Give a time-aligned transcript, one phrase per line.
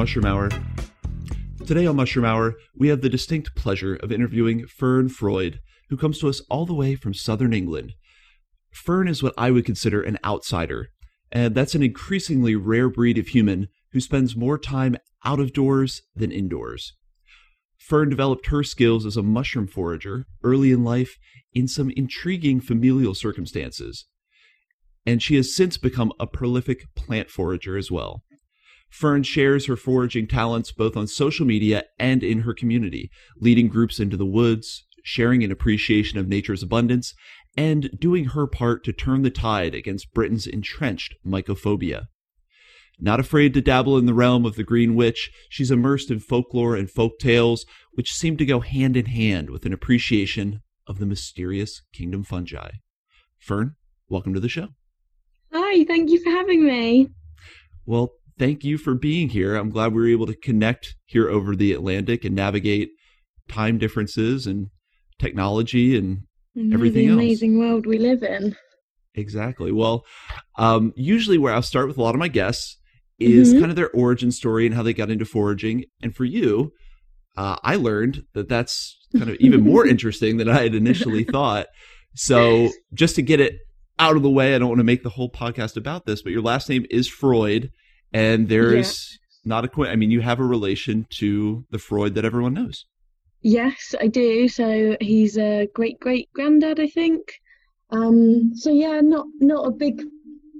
[0.00, 0.48] Mushroom Hour.
[1.66, 5.60] Today on Mushroom Hour, we have the distinct pleasure of interviewing Fern Freud,
[5.90, 7.92] who comes to us all the way from southern England.
[8.70, 10.88] Fern is what I would consider an outsider,
[11.30, 16.00] and that's an increasingly rare breed of human who spends more time out of doors
[16.16, 16.94] than indoors.
[17.76, 21.18] Fern developed her skills as a mushroom forager early in life
[21.52, 24.06] in some intriguing familial circumstances,
[25.04, 28.22] and she has since become a prolific plant forager as well.
[28.90, 34.00] Fern shares her foraging talents both on social media and in her community, leading groups
[34.00, 37.14] into the woods, sharing an appreciation of nature's abundance,
[37.56, 42.08] and doing her part to turn the tide against Britain's entrenched mycophobia.
[42.98, 46.76] Not afraid to dabble in the realm of the Green Witch, she's immersed in folklore
[46.76, 51.06] and folk tales, which seem to go hand in hand with an appreciation of the
[51.06, 52.70] mysterious kingdom fungi.
[53.38, 53.76] Fern,
[54.08, 54.68] welcome to the show.
[55.52, 57.08] Hi, thank you for having me.
[57.86, 59.54] Well, thank you for being here.
[59.54, 62.88] I'm glad we were able to connect here over the Atlantic and navigate
[63.48, 64.68] time differences and
[65.18, 66.22] technology and
[66.72, 67.20] everything the else.
[67.20, 68.56] amazing world we live in.
[69.14, 69.70] Exactly.
[69.70, 70.04] Well,
[70.56, 72.78] um, usually where I'll start with a lot of my guests
[73.18, 73.58] is Mhm.
[73.60, 75.84] kind of their origin story and how they got into foraging.
[76.02, 76.72] And for you,
[77.36, 81.66] uh, I learned that that's kind of even more interesting than I had initially thought.
[82.14, 83.56] So just to get it
[83.98, 86.32] out of the way, I don't want to make the whole podcast about this, but
[86.32, 87.70] your last name is Freud,
[88.12, 92.24] and there's not a qu- I mean, you have a relation to the Freud that
[92.24, 92.86] everyone knows.
[93.42, 94.48] Yes, I do.
[94.48, 97.22] So he's a great great granddad, I think.
[97.90, 100.02] Um, so yeah, not not a big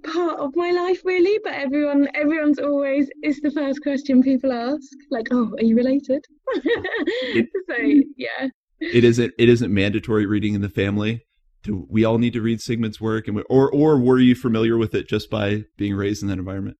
[0.02, 4.88] part of my life really, but everyone everyone's always it's the first question people ask,
[5.10, 7.76] like, "Oh, are you related?" so
[8.16, 8.48] yeah.
[8.80, 11.26] It isn't it isn't mandatory reading in the family.
[11.62, 14.78] Do we all need to read Sigmund's work, and we, or or were you familiar
[14.78, 16.78] with it just by being raised in that environment?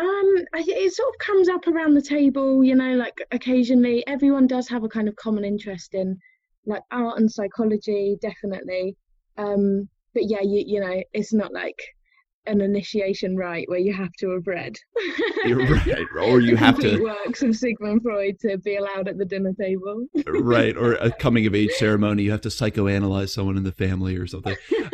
[0.00, 4.66] Um, it sort of comes up around the table, you know, like occasionally everyone does
[4.68, 6.18] have a kind of common interest in
[6.64, 8.96] like art and psychology, definitely.
[9.36, 11.78] Um, but yeah, you you know, it's not like
[12.46, 14.76] an initiation rite where you have to have read
[15.44, 19.24] You're right, or you have to works of Sigmund Freud to be allowed at the
[19.24, 20.06] dinner table.
[20.26, 22.22] right, or a coming of age ceremony.
[22.22, 24.56] You have to psychoanalyze someone in the family or something.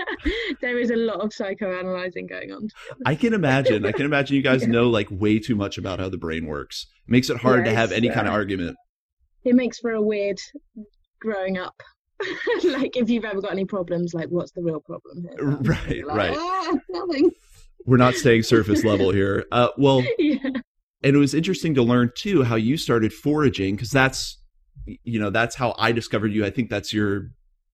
[0.60, 2.68] There is a lot of psychoanalyzing going on.
[3.04, 3.84] I can imagine.
[3.86, 4.68] I can imagine you guys Yeah.
[4.68, 6.86] know like way too much about how the brain works.
[7.06, 8.76] It makes it hard to have any kind of uh, argument.
[9.44, 10.38] It makes for a weird
[11.20, 11.80] growing up.
[12.64, 15.44] like if you've ever got any problems, like what's the real problem here?
[15.44, 16.36] Right, like, right.
[16.38, 17.30] "Ah, nothing.
[17.86, 19.44] We're not staying surface level here.
[19.52, 20.38] Uh, well, yeah.
[20.42, 24.42] and it was interesting to learn too how you started foraging because that's
[25.04, 27.30] you know that's how i discovered you i think that's your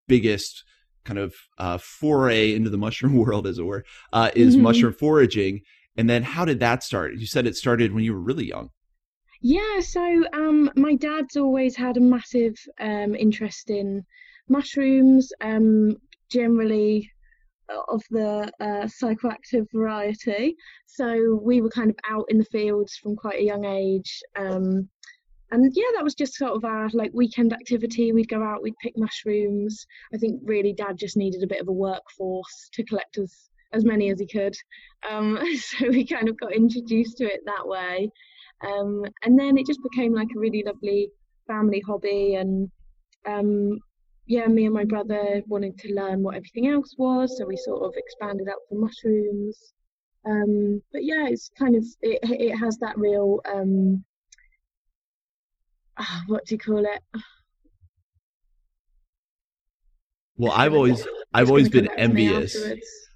[0.07, 0.63] biggest
[1.03, 3.83] kind of uh, foray into the mushroom world as it were
[4.13, 4.61] uh, is Mhm.
[4.61, 5.61] mushroom foraging
[5.97, 8.69] and then how did that start you said it started when you were really young
[9.41, 14.05] Yeah, so um, my dad's always had a massive um, interest in
[14.49, 15.95] mushrooms, um,
[16.29, 17.09] generally
[17.69, 20.55] uh, of the uh, psychoactive variety.
[20.85, 24.21] So we were kind of out in the fields from quite a young age.
[24.35, 24.89] Um,
[25.51, 28.11] and yeah, that was just sort of our like weekend activity.
[28.11, 29.85] We'd go out, we'd pick mushrooms.
[30.13, 33.85] I think really dad just needed a bit of a workforce to collect as, as
[33.85, 34.55] many as he could.
[35.09, 38.09] Um, so we kind of got introduced to it that way.
[38.67, 41.09] Um, and then it just became like a really lovely
[41.47, 42.35] family hobby.
[42.35, 42.71] And
[43.27, 43.79] um,
[44.25, 47.83] yeah, me and my brother wanted to learn what everything else was, so we sort
[47.83, 49.73] of expanded out for mushrooms.
[50.25, 54.03] Um, but yeah, it's kind of it, it has that real um,
[55.97, 57.01] ah, what do you call it?
[60.37, 62.55] well i've always i've always been back to me envious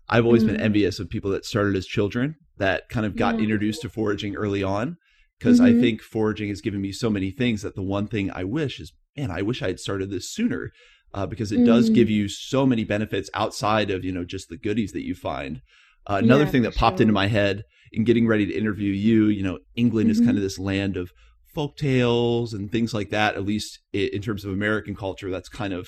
[0.10, 0.62] i've always been Mm.
[0.62, 3.42] envious of people that started as children that kind of got Yeah.
[3.44, 4.98] introduced to foraging early on
[5.40, 5.80] because i Mhm.
[5.80, 8.94] think foraging has given me so many things that the one thing i wish is
[9.18, 10.72] man i wish i had started this sooner
[11.18, 11.96] uh, because it does Mm.
[12.00, 15.54] give you so many benefits outside of you know just the goodies that you find
[16.10, 19.26] uh, another Yeah, thing that popped into my head in getting ready to interview you
[19.38, 20.26] you know england is Mhm.
[20.26, 21.12] kind of this land of
[21.56, 25.74] folk tales and things like that at least in terms of american culture that's kind
[25.80, 25.84] of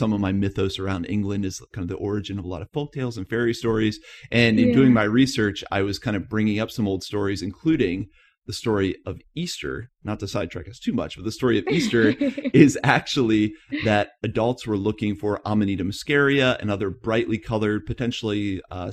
[0.00, 2.68] some of my mythos around england is kind of the origin of a lot of
[2.76, 3.96] folk tales and fairy stories
[4.30, 4.74] and in Yeah.
[4.78, 7.98] doing my research i was kind of bringing up some old stories including
[8.46, 12.14] the story of easter not to sidetrack us too much but the story of easter
[12.52, 13.54] is actually
[13.84, 18.92] that adults were looking for Amanita muscaria and other brightly colored, potentially uh,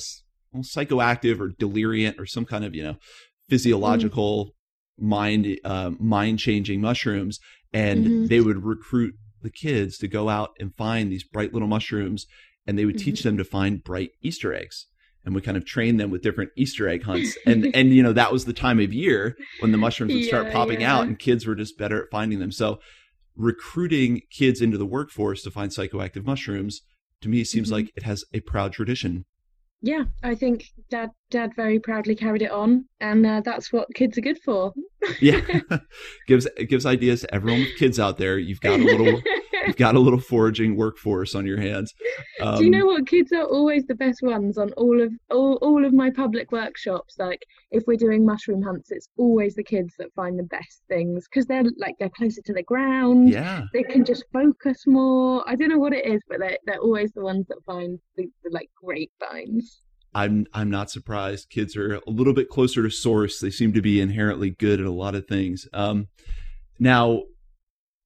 [0.58, 2.96] psychoactive or deliriant or some kind of you know
[3.50, 4.52] physiological
[4.98, 7.40] mind uh, mind changing mushrooms,
[7.74, 8.28] and Mhm.
[8.30, 12.26] they would recruit the kids to go out and find these bright little mushrooms,
[12.66, 14.88] and they would teach them to find bright Easter eggs.
[15.26, 17.38] And we kind of trained them with different Easter egg hunts.
[17.46, 20.48] And and you know that was the time of year when the mushrooms would start
[20.48, 20.96] Yeah, popping yeah.
[20.98, 22.52] out, and kids were just better at finding them.
[22.52, 22.80] So
[23.36, 26.82] recruiting kids into the workforce to find psychoactive mushrooms
[27.22, 27.74] to me seems Mhm.
[27.74, 29.26] like it has a proud tradition.
[29.84, 34.16] Yeah, I think dad dad very proudly carried it on, and uh, that's what kids
[34.18, 34.74] are good for.
[35.20, 35.42] Yeah,
[36.28, 38.38] gives gives ideas to everyone with kids out there.
[38.38, 39.20] You've got a little
[39.66, 41.94] you've got a little foraging workforce on your hands.
[42.40, 43.08] Um, Do you know what?
[43.08, 47.16] Kids are always the best ones on all of all, all of my public workshops.
[47.18, 51.28] Like if we're doing mushroom hunts, it's always the kids that find the best things
[51.28, 53.30] because they're like they're closer to the ground.
[53.30, 55.44] Yeah, They can just focus more.
[55.48, 58.28] I don't know what it is, but they're they're always the ones that find the,
[58.44, 59.82] the like great finds.
[60.14, 61.50] I'm I'm not surprised.
[61.50, 63.40] Kids are a little bit closer to source.
[63.40, 65.68] They seem to be inherently good at a lot of things.
[65.74, 66.08] Um,
[66.80, 67.24] now,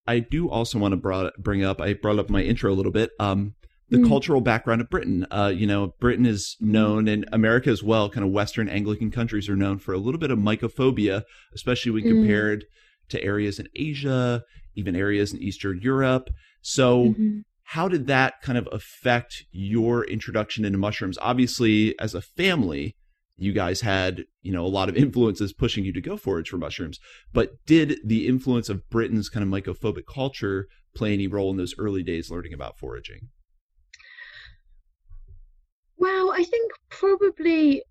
[0.08, 1.82] I do also want to brought, bring up.
[1.82, 3.12] I brought up my intro a little bit.
[3.20, 3.56] Um,
[3.90, 4.08] the Mm.
[4.08, 5.28] cultural background of Britain.
[5.30, 8.10] Uh, you know, Britain is known, and America as well.
[8.10, 11.24] Kind of Western Anglican countries are known for a little bit of mycophobia,
[11.54, 12.10] especially when Mm.
[12.10, 12.66] compared
[13.10, 14.44] to areas in Asia,
[14.76, 16.30] even areas in Eastern Europe.
[16.62, 17.44] So Mhm.
[17.70, 22.96] how did that kind of affect your introduction into mushrooms obviously as a family
[23.38, 26.58] you guys had you know a lot of influences pushing you to go forage for
[26.58, 27.00] mushrooms
[27.34, 31.76] but did the influence of britain's kind of mycophobic culture play any role in those
[31.78, 33.30] early days learning about foraging
[35.98, 37.84] Well, I think probably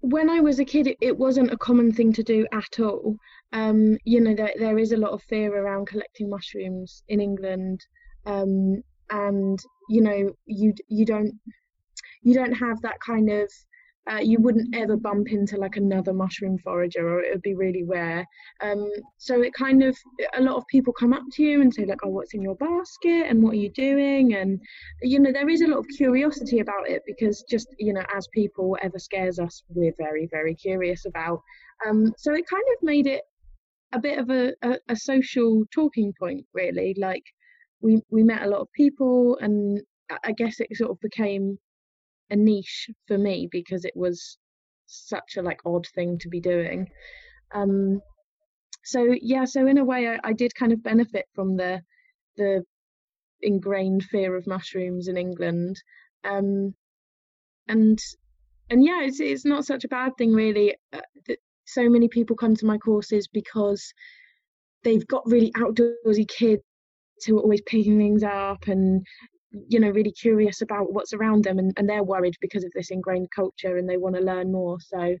[0.00, 3.16] when I was a kid, it, it wasn't a common thing to do at all.
[3.52, 7.80] Um, you know, there, there is a lot of fear around collecting mushrooms in England,
[8.26, 11.32] um, and you know, you you don't
[12.22, 13.50] you don't have that kind of
[14.10, 17.82] uh, you wouldn't ever bump into like another mushroom forager, or it would be really
[17.84, 18.24] rare.
[18.60, 19.96] Um, so it kind of
[20.36, 22.56] a lot of people come up to you and say like, "Oh, what's in your
[22.56, 23.26] basket?
[23.28, 24.60] And what are you doing?" And
[25.02, 28.28] you know there is a lot of curiosity about it because just you know as
[28.32, 31.40] people whatever scares us we're very very curious about
[31.86, 33.22] um so it kind of made it
[33.92, 37.22] a bit of a, a, a social talking point really like
[37.80, 39.80] we we met a lot of people and
[40.10, 41.58] I- i guess it sort of became
[42.30, 44.38] a niche for me because it was
[44.86, 46.86] such a like odd thing to be doing
[47.52, 48.00] um
[48.84, 51.80] so yeah so in a way I, I did kind of benefit from the
[52.36, 52.64] the
[53.42, 55.80] ingrained fear of mushrooms in England.
[56.24, 56.74] Um,
[57.68, 57.98] and
[58.70, 60.74] and yeah, it's it's not such a bad thing really.
[60.92, 63.92] Uh, that so many people come to my courses because
[64.84, 66.62] they've got really outdoorsy kids
[67.26, 69.04] who are always picking things up and
[69.68, 72.90] you know really curious about what's around them and, and they're worried because of this
[72.90, 74.78] ingrained culture and they want to learn more.
[74.80, 75.16] So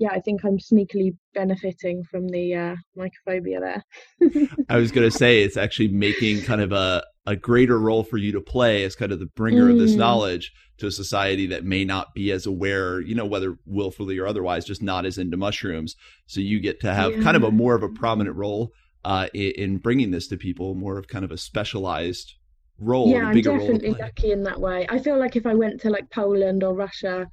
[0.00, 3.82] yeah i think i'm sneakily benefiting from the uh mycophobia there.
[4.68, 8.16] I was going to say it's actually making kind of a, a greater role for
[8.16, 9.98] you to play as kind of the bringer of this Mm.
[9.98, 14.26] knowledge to a society that may not be as aware you know whether willfully or
[14.26, 15.96] otherwise just not as into mushrooms.
[16.26, 18.70] So you get to have kind of a more of a prominent role
[19.04, 22.34] uh, in, in bringing this to people more of kind of a specialized
[22.78, 24.86] role yeah and a i'm bigger role to definitely lucky in that way.
[24.88, 27.26] I feel like if i went to like poland or russia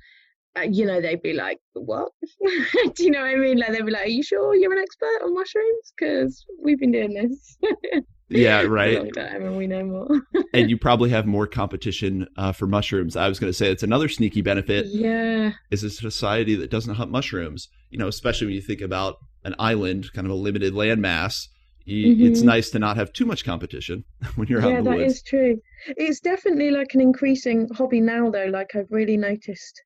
[0.58, 2.12] uh, you know they'd be like what?
[2.96, 3.58] Do you know what i mean?
[3.58, 5.94] Like they'd be like are you sure you're an expert on mushrooms?
[5.98, 7.58] Because we've been doing this.
[8.28, 8.98] Yeah right.
[8.98, 10.22] Long time and we know more.
[10.54, 13.16] And you probably have more competition uh, for mushrooms.
[13.16, 15.52] I was going to say it's another sneaky benefit yeah.
[15.70, 17.70] is a society that doesn't hunt mushrooms.
[17.92, 21.48] You know, especially when you think about an island, kind of a limited landmass.
[21.88, 22.48] Y It's mm-hmm.
[22.48, 24.04] nice to not have too much competition
[24.36, 25.14] when you're out yeah in the that woods.
[25.16, 29.82] is true it's definitely like an increasing hobby now though like i've really noticed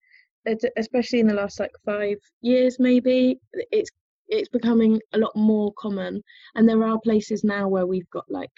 [0.77, 3.39] especially in the last like five years maybe
[3.71, 3.91] it's
[4.29, 6.23] it's becoming a lot more common
[6.55, 8.51] and there are places now where we've got like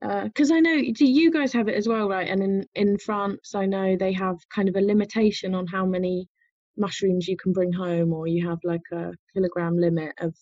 [0.00, 2.28] uh, because I know do you guys have it as well, right?
[2.28, 6.28] And in in France, I know they have kind of a limitation on how many
[6.76, 10.34] mushrooms you can bring home, or you have like a kilogram limit of.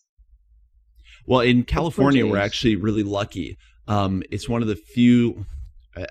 [1.27, 3.57] Well, in California, we're actually really lucky.
[3.89, 5.47] Um, it's one of the few,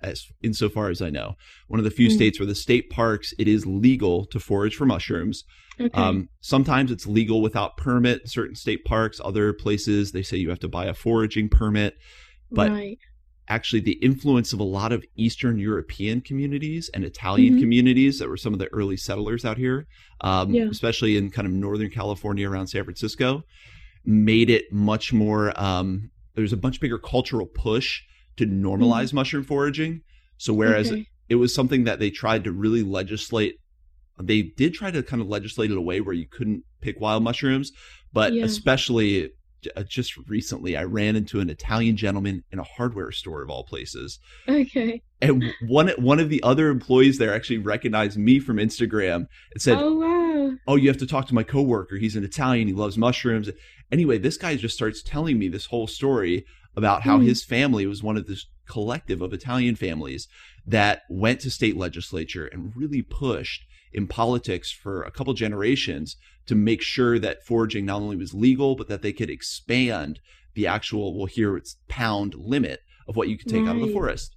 [0.01, 1.35] as insofar as I know,
[1.67, 2.13] one of the few Mm.
[2.13, 5.43] states where the state parks it is legal to forage for mushrooms.
[5.79, 5.89] Okay.
[5.93, 8.29] Um, sometimes it's legal without permit.
[8.29, 11.95] Certain state parks, other places, they say you have to buy a foraging permit.
[12.51, 12.99] but- right.
[13.47, 17.59] actually the influence of a lot of Eastern European communities and Italian Mhm.
[17.59, 19.85] communities that were some of the early settlers out here,
[20.21, 20.67] um, Yeah.
[20.69, 23.43] especially in kind of Northern California around San Francisco,
[24.05, 25.53] made it much more.
[25.61, 28.01] Um, there's a much bigger cultural push
[28.37, 30.01] to normalize mushroom foraging.
[30.37, 31.07] So whereas Okay.
[31.29, 33.55] it was something that they tried to really legislate.
[34.21, 37.71] They did try to kind of legislate it away where you couldn't pick wild mushrooms,
[38.13, 38.43] but Yeah.
[38.45, 39.31] especially
[39.87, 44.19] just recently I ran into an Italian gentleman in a hardware store of all places.
[44.47, 45.01] Okay.
[45.21, 49.77] And one one of the other employees there actually recognized me from Instagram and said,
[49.79, 50.55] "Oh wow!
[50.67, 51.97] Oh, you have to talk to my coworker.
[51.97, 52.67] He's an Italian.
[52.67, 53.49] He loves mushrooms."
[53.91, 56.45] Anyway, this guy just starts telling me this whole story
[56.75, 57.25] about how mm.
[57.25, 60.27] his family was one of this collective of Italian families
[60.65, 66.17] that went to state legislature and really pushed in politics for a couple generations
[66.47, 70.19] to make sure that foraging not only was legal, but that they could expand
[70.53, 73.69] the actual, well, here it's pound limit of what you could take right.
[73.69, 74.35] out of the forest.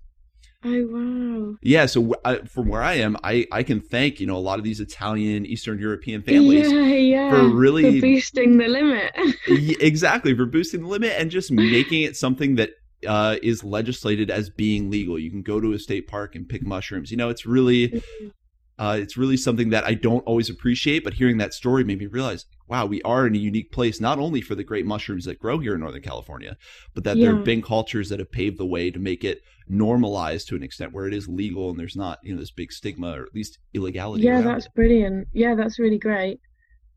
[0.65, 1.57] Oh wow!
[1.63, 4.59] Yeah, so I, from where I am, I I can thank you know a lot
[4.59, 7.31] of these Italian, Eastern European families yeah, yeah.
[7.31, 9.13] for really for boosting the limit.
[9.81, 12.71] exactly for boosting the limit and just making it something that
[13.07, 15.17] uh, is legislated as being legal.
[15.17, 17.13] You can go to a state park and pick mushrooms.
[17.13, 18.29] You know, it's really mm-hmm.
[18.79, 22.07] Uh, it's really something that I don't always appreciate, but hearing that story made me
[22.07, 25.41] realize, wow, we are in a unique place, not only for the great mushrooms that
[25.41, 26.57] grow here in Northern California,
[26.95, 27.27] but that yeah.
[27.27, 30.63] there have been cultures that have paved the way to make it normalized to an
[30.63, 33.35] extent where it is legal and there's not, you know, this big stigma or at
[33.35, 34.23] least illegality.
[34.23, 34.75] Yeah, that's it.
[34.75, 35.29] brilliant.
[35.33, 36.41] Yeah, that's really great.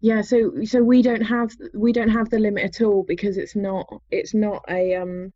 [0.01, 3.55] Yeah, so so we don't have we don't have the limit at all because it's
[3.55, 5.31] not it's not a um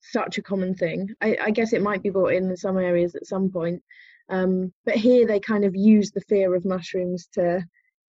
[0.00, 1.08] such a common thing.
[1.20, 3.82] I, I guess it might be brought in in some areas at some point,
[4.28, 7.62] um, but here they kind of use the fear of mushrooms to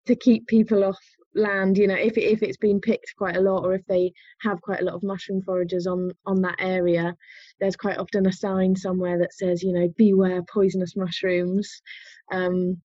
[0.07, 0.99] to keep people off
[1.35, 1.77] land.
[1.77, 4.11] You know, if if it's been picked quite a lot, or if they
[4.41, 7.15] have quite a lot of mushroom foragers on on that area,
[7.59, 11.81] there's quite often a sign somewhere that says, you know, beware poisonous mushrooms.
[12.31, 12.81] Um,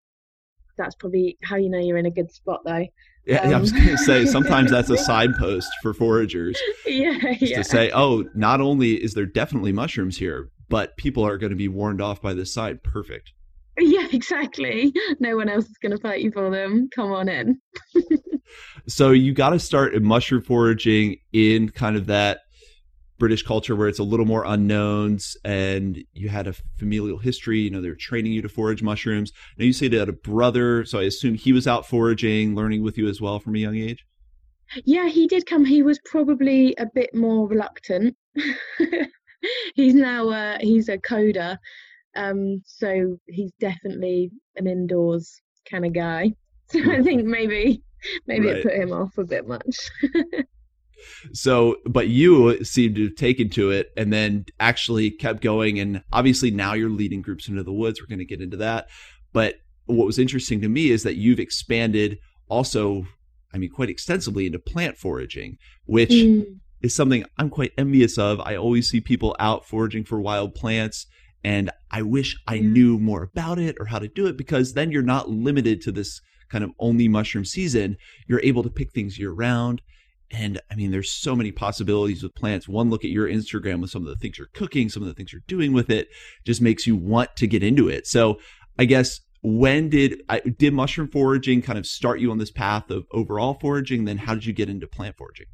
[0.77, 2.87] that's probably how you know you're in a good spot, though.
[3.27, 6.57] Yeah, um, I was going to say sometimes that's a signpost for foragers.
[6.85, 7.59] Yeah, yeah.
[7.59, 11.57] To say, oh, not only is there definitely mushrooms here, but people are going to
[11.57, 12.83] be warned off by this side.
[12.83, 13.31] Perfect.
[13.79, 14.93] Yeah, exactly.
[15.21, 16.89] No one else is going to fight you for them.
[16.93, 17.61] Come on in.
[18.89, 22.41] so you got to start in mushroom foraging in kind of that
[23.21, 27.61] British culture where it's a little more unknowns and you had a familial history.
[27.61, 29.31] You know, they're training you to forage mushrooms.
[29.57, 32.99] Now you say that a brother, so I assume he was out foraging, learning with
[32.99, 34.05] you as well from a young age.
[34.85, 35.65] Yeah, he did come.
[35.65, 38.17] He was probably a bit more reluctant.
[39.75, 41.59] he's now uh, he's a coder,
[42.17, 46.33] um, so he's definitely an indoors kind of guy.
[46.69, 47.83] So I think maybe
[48.27, 48.57] maybe right.
[48.57, 49.91] it put him off a bit much.
[51.33, 55.79] so, but you seem to have taken to it and then actually kept going.
[55.79, 58.01] And obviously now you're leading groups into the woods.
[58.01, 58.89] We're going to get into that.
[59.35, 63.07] But what was interesting to me is that you've expanded also,
[63.53, 66.47] I mean, quite extensively into plant foraging, which mm
[66.85, 68.41] is something I'm quite envious of.
[68.41, 71.07] I always see people out foraging for wild plants,
[71.43, 74.91] and I wish I knew more about it or how to do it because then
[74.91, 77.97] you're not limited to this kind of only mushroom season.
[78.29, 79.81] You're able to pick things year round.
[80.31, 82.69] And I mean, there's so many possibilities with plants.
[82.69, 85.15] One look at your Instagram with some of the things you're cooking, some of the
[85.15, 86.09] things you're doing with it,
[86.45, 88.07] just makes you want to get into it.
[88.07, 88.39] So
[88.79, 90.21] I guess when did
[90.59, 94.05] did mushroom foraging kind of start you on this path of overall foraging?
[94.05, 95.47] Then how did you get into plant foraging?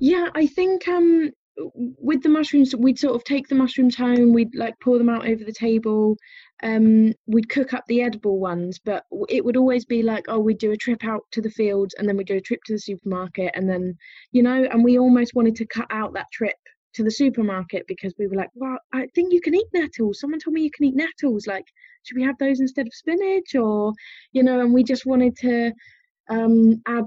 [0.00, 1.30] Yeah, I think um
[1.74, 5.26] with the mushrooms we'd sort of take the mushrooms home, we'd like pour them out
[5.28, 6.16] over the table.
[6.62, 10.58] Um, we'd cook up the edible ones, but it would always be like, oh, we'd
[10.58, 12.78] do a trip out to the fields and then we'd do a trip to the
[12.78, 13.94] supermarket, and then,
[14.32, 16.56] you know, and we almost wanted to cut out that trip
[16.94, 20.18] to the supermarket because we were like, well, I think you can eat nettles.
[20.20, 21.46] Someone told me you can eat nettles.
[21.46, 21.64] Like,
[22.04, 23.54] should we have those instead of spinach?
[23.54, 23.92] Or,
[24.32, 25.72] you know, and we just wanted to
[26.30, 27.06] um, add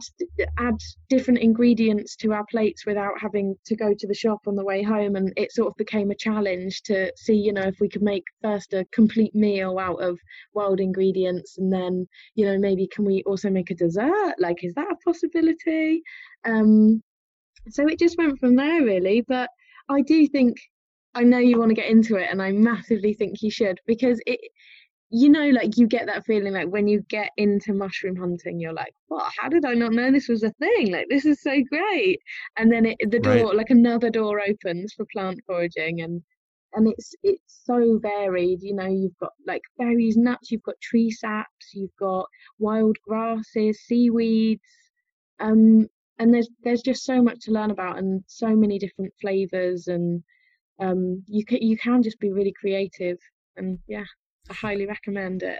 [0.59, 0.75] add
[1.09, 4.83] different ingredients to our plates without having to go to the shop on the way
[4.83, 5.15] home.
[5.15, 8.23] And it sort of became a challenge to see you know if we could make
[8.41, 10.19] first a complete meal out of
[10.53, 14.35] wild ingredients and then you know maybe can we also make a dessert?
[14.39, 16.01] Like is that a possibility?
[16.45, 17.01] Um,
[17.69, 19.23] so it just went from there really.
[19.27, 19.49] But
[19.89, 20.55] i do think
[21.13, 24.19] i know you want to get into it and i massively think you should because
[24.25, 24.39] it
[25.13, 28.73] you know, like you get that feeling like when you get into mushroom hunting, you're
[28.73, 29.31] like, "What?
[29.37, 30.91] How did I not know this was a thing?
[30.91, 32.19] Like this is so great!"
[32.57, 33.55] And then it, the door, right.
[33.55, 36.23] like another door, opens for plant foraging, and
[36.73, 38.63] and it's it's so varied.
[38.63, 42.25] You know, you've got like berries, nuts, you've got tree saps, you've got
[42.57, 44.63] wild grasses, seaweeds,
[45.39, 49.87] um, and there's there's just so much to learn about, and so many different flavors,
[49.87, 50.23] and
[50.79, 53.19] um, you can you can just be really creative,
[53.57, 54.05] and yeah.
[54.49, 55.59] I highly recommend it.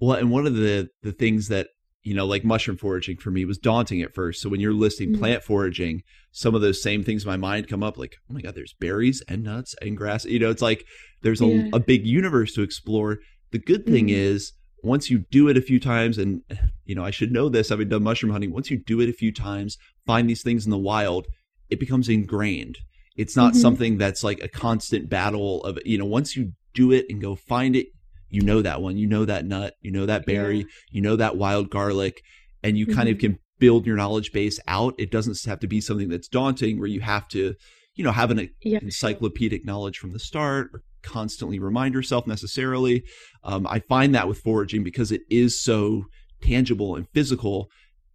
[0.00, 1.68] Well, and one of the the things that
[2.02, 4.40] you know, like mushroom foraging for me was daunting at first.
[4.40, 5.18] So when you're listing mm-hmm.
[5.18, 8.40] plant foraging, some of those same things in my mind come up like, oh my
[8.40, 10.24] God, there's berries and nuts and grass.
[10.24, 10.86] You know, it's like
[11.22, 11.68] there's a, yeah.
[11.72, 13.18] a big universe to explore.
[13.50, 14.16] The good thing mm-hmm.
[14.16, 16.42] is once you do it a few times, and
[16.84, 19.12] you know, I should know this having done mushroom hunting, once you do it a
[19.12, 21.26] few times, find these things in the wild,
[21.68, 22.78] it becomes ingrained.
[23.16, 23.60] It's not mm-hmm.
[23.60, 27.34] something that's like a constant battle of, you know, once you do it and go
[27.34, 27.88] find it,
[28.30, 30.64] you know that one, you know that nut, you know that berry, yeah.
[30.90, 32.22] you know that wild garlic,
[32.62, 32.96] and you mm-hmm.
[32.96, 33.34] kind of mm-hmm.
[33.34, 34.94] can build your knowledge base out.
[34.98, 37.54] It doesn't have to be something that's daunting where you have to,
[37.94, 38.78] you know, have an yeah.
[38.80, 43.02] encyclopedic knowledge from the start or constantly remind yourself necessarily.
[43.44, 46.04] Um, I find that with foraging because it is so
[46.40, 47.68] tangible and physical.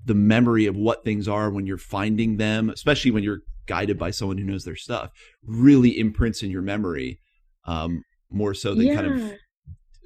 [0.05, 4.11] The memory of what things are when you're finding them, especially when you're guided by
[4.11, 5.11] someone who knows their stuff,
[5.45, 7.19] really imprints in your memory
[7.65, 8.95] um, more so than yeah.
[8.95, 9.33] kind of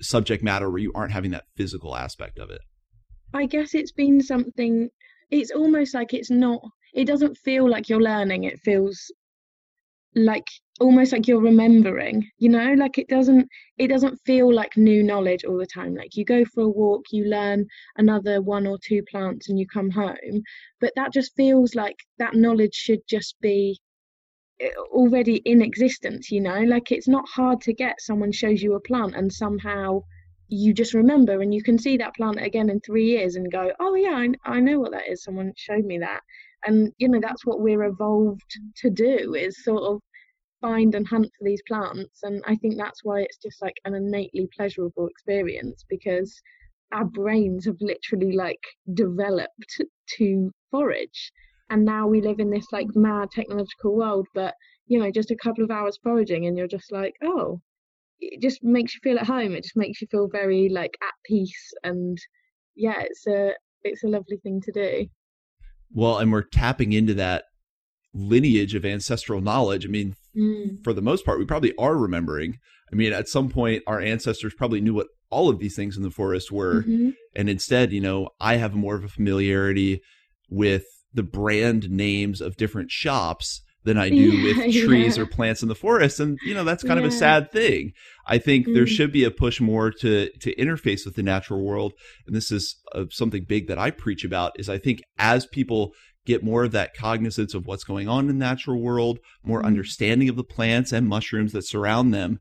[0.01, 2.61] subject matter where you aren't having that physical aspect of it.
[3.33, 4.89] I guess it's been something.
[5.29, 6.61] It's almost like it's not.
[6.93, 8.45] It doesn't feel like you're learning.
[8.45, 9.11] It feels
[10.15, 10.47] like
[10.79, 15.43] almost like you're remembering you know like it doesn't it doesn't feel like new knowledge
[15.43, 17.65] all the time like you go for a walk you learn
[17.97, 20.41] another one or two plants and you come home
[20.79, 23.79] but that just feels like that knowledge should just be
[24.91, 26.61] already in existence you know?
[26.61, 30.03] Like it's not hard to get someone shows you a plant and somehow
[30.49, 33.69] you just remember and you can see that plant again in three years and go
[33.81, 35.23] oh yeah I, I know what that is.
[35.23, 36.21] Someone showed me that.
[36.65, 40.01] And you know that's what we're evolved to do is sort of
[40.59, 42.23] find and hunt for these plants.
[42.23, 46.41] And i think that's why it's just like an innately pleasurable experience because
[46.91, 49.81] our brains have literally like developed
[50.17, 51.31] to forage
[51.69, 54.53] and now we live in this like mad technological world but
[54.87, 57.59] you know just a couple of hours foraging and you're just like oh
[58.19, 61.13] it just makes you feel at home it just makes you feel very like at
[61.25, 62.17] peace and
[62.75, 63.51] yeah it's a
[63.83, 65.05] it's a lovely thing to do
[65.91, 67.43] well and we're tapping into that
[68.17, 69.85] lineage of ancestral knowledge.
[69.85, 70.83] I mean, mm.
[70.83, 72.57] for the most part, we probably are remembering.
[72.91, 76.03] I mean, at some point, our ancestors probably knew what all of these things in
[76.03, 76.83] the forest were.
[76.83, 77.09] Mm-hmm.
[77.35, 80.01] And instead, you know, I have more of a familiarity
[80.49, 85.23] with the brand names of different shops than I do yeah, with trees yeah.
[85.23, 86.19] or plants in the forest.
[86.19, 87.07] And, you know, that's kind yeah.
[87.07, 87.93] of a sad thing.
[88.27, 88.73] I think mm.
[88.73, 91.93] there should be a push more to, to interface with the natural world.
[92.27, 95.93] And this is uh, something big that I preach about is I think as people
[96.25, 99.67] get more of that cognizance of what's going on in the natural world, more mm-hmm.
[99.67, 102.39] understanding of the plants and mushrooms that surround them,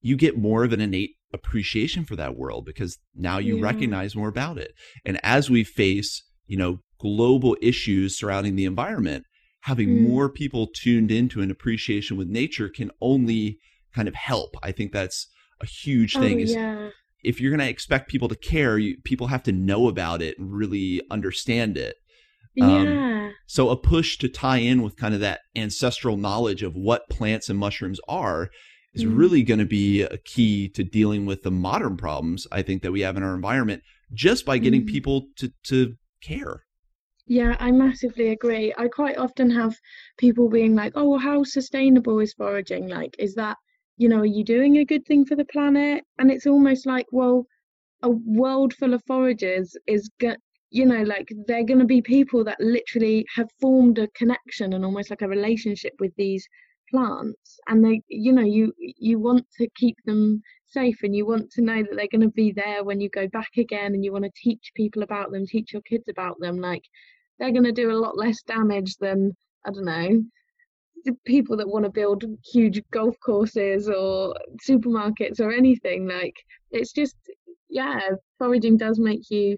[0.00, 4.28] you get more of an innate appreciation for that world because now you recognize more
[4.28, 4.72] about it.
[5.04, 9.24] And as we face, you know, global issues surrounding the environment,
[9.60, 10.08] having mm.
[10.08, 13.58] more people tuned into an appreciation with nature can only
[13.94, 14.56] kind of help.
[14.62, 15.28] I think that's
[15.60, 16.40] a huge oh, thing.
[16.40, 16.90] Is yeah.
[17.22, 20.38] if you're going to expect people to care, you, people have to know about it
[20.38, 21.96] and really understand it.
[22.60, 23.30] Um, yeah.
[23.46, 27.48] So a push to tie in with kind of that ancestral knowledge of what plants
[27.48, 28.50] and mushrooms are
[28.94, 29.16] is mm.
[29.16, 32.92] really going to be a key to dealing with the modern problems I think that
[32.92, 33.82] we have in our environment
[34.12, 34.88] just by getting mm.
[34.88, 36.64] people to to care.
[37.28, 38.72] Yeah, I massively agree.
[38.78, 39.78] I quite often have
[40.16, 42.88] people being like, "Oh, how sustainable is foraging?
[42.88, 43.58] Like, is that,
[43.98, 47.06] you know, are you doing a good thing for the planet?" And it's almost like,
[47.12, 47.46] well,
[48.02, 50.36] a world full of foragers is go-
[50.70, 54.84] you know like they're going to be people that literally have formed a connection and
[54.84, 56.48] almost like a relationship with these
[56.90, 61.50] plants and they you know you you want to keep them safe and you want
[61.52, 64.12] to know that they're going to be there when you go back again and you
[64.12, 66.84] want to teach people about them teach your kids about them like
[67.38, 69.32] they're going to do a lot less damage than
[69.66, 70.22] i don't know
[71.04, 74.34] the people that want to build huge golf courses or
[74.68, 76.34] supermarkets or anything like
[76.70, 77.16] it's just
[77.68, 78.00] yeah
[78.38, 79.56] foraging does make you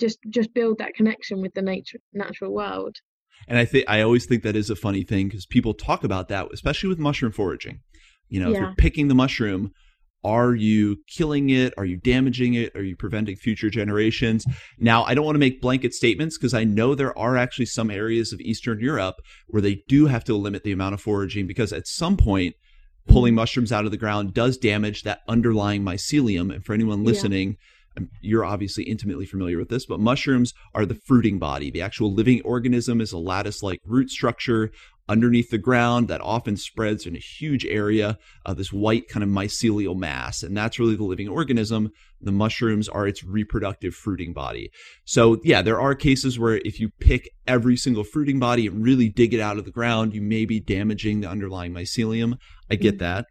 [0.00, 2.96] just just build that connection with the nature natural world
[3.48, 6.28] and i think i always think that is a funny thing because people talk about
[6.28, 7.80] that especially with mushroom foraging
[8.28, 8.56] you know yeah.
[8.56, 9.70] if you're picking the mushroom
[10.24, 11.74] are you killing it?
[11.76, 12.74] Are you damaging it?
[12.76, 14.44] Are you preventing future generations?
[14.78, 17.90] Now i don't want to make blanket statements because i know there are actually some
[17.90, 19.16] areas of eastern europe
[19.48, 22.54] where they do have to limit the amount of foraging because at some point
[23.06, 26.54] pulling mushrooms out of the ground does damage that underlying mycelium.
[26.54, 27.56] And for anyone listening yeah
[28.20, 31.70] you're obviously intimately familiar with this, but mushrooms are the fruiting body.
[31.70, 34.70] The actual living organism is a lattice like root structure
[35.08, 39.28] underneath the ground that often spreads in a huge area, uh, this white kind of
[39.28, 40.42] mycelial mass.
[40.42, 41.90] And that's really the living organism.
[42.20, 44.70] The mushrooms are its reproductive fruiting body.
[45.04, 49.08] So, yeah, there are cases where if you pick every single fruiting body and really
[49.08, 52.38] dig it out of the ground, you may be damaging the underlying mycelium.
[52.70, 53.04] I get mm-hmm.
[53.04, 53.26] that.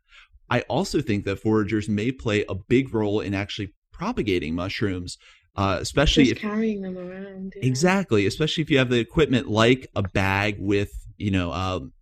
[0.50, 5.18] I also think that foragers may play a big role in actually propagating mushrooms,
[5.56, 7.54] uh, especially Just if carrying them around.
[7.56, 7.66] Yeah.
[7.66, 11.94] Exactly, especially if you have the equipment like a bag with you know um,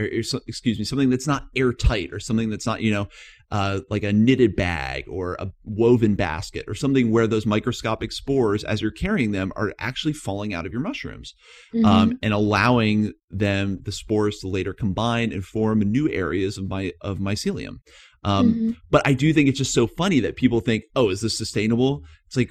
[0.00, 3.08] or, or excuse me, something that's not airtight or something that's not, you know,
[3.50, 8.64] uh, like a knitted bag or a woven basket or something where those microscopic spores,
[8.64, 11.34] as you're carrying them, are actually falling out of your mushrooms
[11.74, 11.86] um, mm-hmm.
[11.86, 16.92] um, and allowing them, the spores, to later combine and form new areas of my
[17.00, 17.78] of mycelium.
[18.22, 18.70] Um, mm-hmm.
[18.90, 22.02] But I do think it's just so funny that people think, "Oh, is this sustainable?"
[22.26, 22.50] It's like,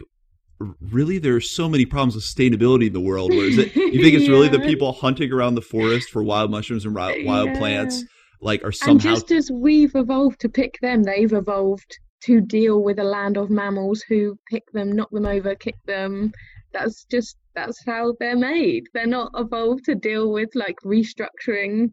[0.82, 3.32] really, there are so many problems with sustainability in the world.
[3.32, 3.76] Where is it?
[3.76, 4.32] You think it's yeah.
[4.32, 7.58] really the people hunting around the forest for wild mushrooms and wild, wild yeah.
[7.58, 8.04] plants
[8.42, 12.84] like are somehow and just as we've evolved to pick them they've evolved to deal
[12.84, 16.32] with a land of mammals who pick them knock them over kick them
[16.74, 21.92] that's just that's how they're made they're not evolved to deal with like restructuring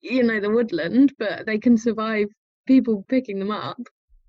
[0.00, 2.28] you know the woodland but they can survive
[2.66, 3.78] people picking them up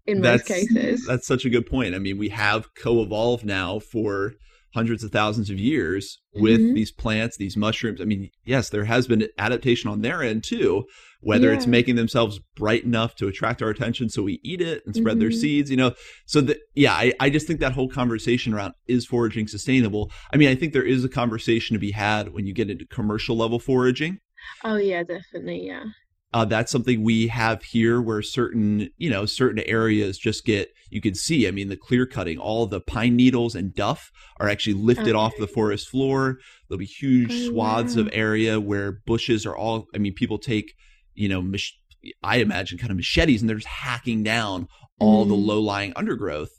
[0.06, 3.80] in that's, most cases that's such a good point i mean we have co-evolved now
[3.80, 4.34] for
[4.74, 6.74] hundreds of thousands of years with mm-hmm.
[6.74, 8.00] these plants, these mushrooms.
[8.00, 10.86] I mean, yes, there has been adaptation on their end too,
[11.20, 11.56] whether yeah.
[11.56, 15.14] it's making themselves bright enough to attract our attention so we eat it and spread
[15.14, 15.20] mm-hmm.
[15.22, 15.94] their seeds, you know.
[16.26, 20.12] So that yeah, I, I just think that whole conversation around is foraging sustainable.
[20.34, 22.86] I mean, I think there is a conversation to be had when you get into
[22.86, 24.20] commercial level foraging.
[24.64, 25.84] Oh yeah, definitely, yeah.
[26.34, 31.02] Uh, that's something we have here where certain, you know, certain areas just get, you
[31.02, 34.76] can see, I mean, the clear cutting, all the pine needles and duff are actually
[34.76, 35.18] lifted okay.
[35.18, 36.38] off the forest floor.
[36.70, 38.04] There'll be huge oh, swaths wow.
[38.04, 40.74] of area where bushes are all, I mean, people take,
[41.16, 41.76] you know, mach-
[42.24, 45.30] I imagine kind of machetes and they're just hacking down all mm.
[45.30, 46.52] the low lying undergrowth.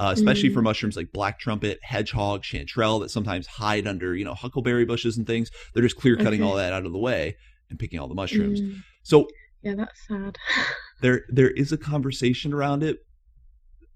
[0.00, 0.54] Uh, especially mm.
[0.54, 5.18] for mushrooms like black trumpet, hedgehog, chanterelle that sometimes hide under, you know, huckleberry bushes
[5.18, 5.50] and things.
[5.74, 6.48] They're just clear cutting okay.
[6.48, 7.34] all that out of the way
[7.68, 8.60] and picking all the mushrooms.
[8.60, 8.76] Mm.
[9.08, 9.26] So
[9.62, 10.36] yeah, that's sad.
[11.00, 12.98] there there is a conversation around it,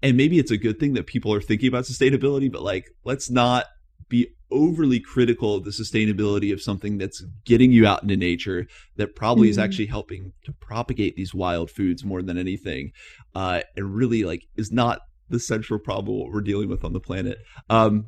[0.01, 2.51] and maybe it's a good thing that people are thinking about sustainability.
[2.51, 3.67] But like, let's not
[4.09, 8.65] be overly critical of the sustainability of something that's getting you out into nature
[8.97, 9.51] that probably mm-hmm.
[9.51, 12.91] is actually helping to propagate these wild foods more than anything
[13.33, 14.99] uh, and really like is not
[15.29, 17.39] the central problem what we're dealing with on the planet
[17.71, 18.05] um,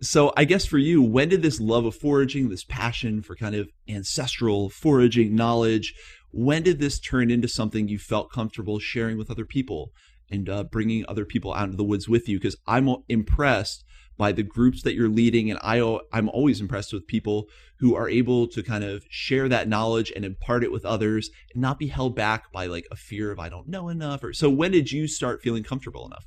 [0.00, 3.54] so I guess for you, when did this love of foraging, this passion for kind
[3.54, 5.94] of ancestral foraging knowledge,
[6.30, 9.92] when did this turn into something you felt comfortable sharing with other people
[10.30, 12.38] and uh, bringing other people out into the woods with you?
[12.38, 13.84] Because I'm impressed
[14.18, 15.78] by the groups that you're leading, and I
[16.12, 20.24] I'm always impressed with people who are able to kind of share that knowledge and
[20.24, 23.48] impart it with others, and not be held back by like a fear of I
[23.48, 24.24] don't know enough.
[24.24, 26.26] Or so, when did you start feeling comfortable enough?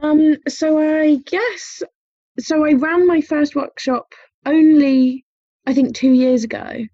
[0.00, 1.82] Um, so I guess
[2.38, 2.64] so.
[2.64, 4.12] I ran my first workshop
[4.46, 5.24] only,
[5.66, 6.84] I think, two years ago,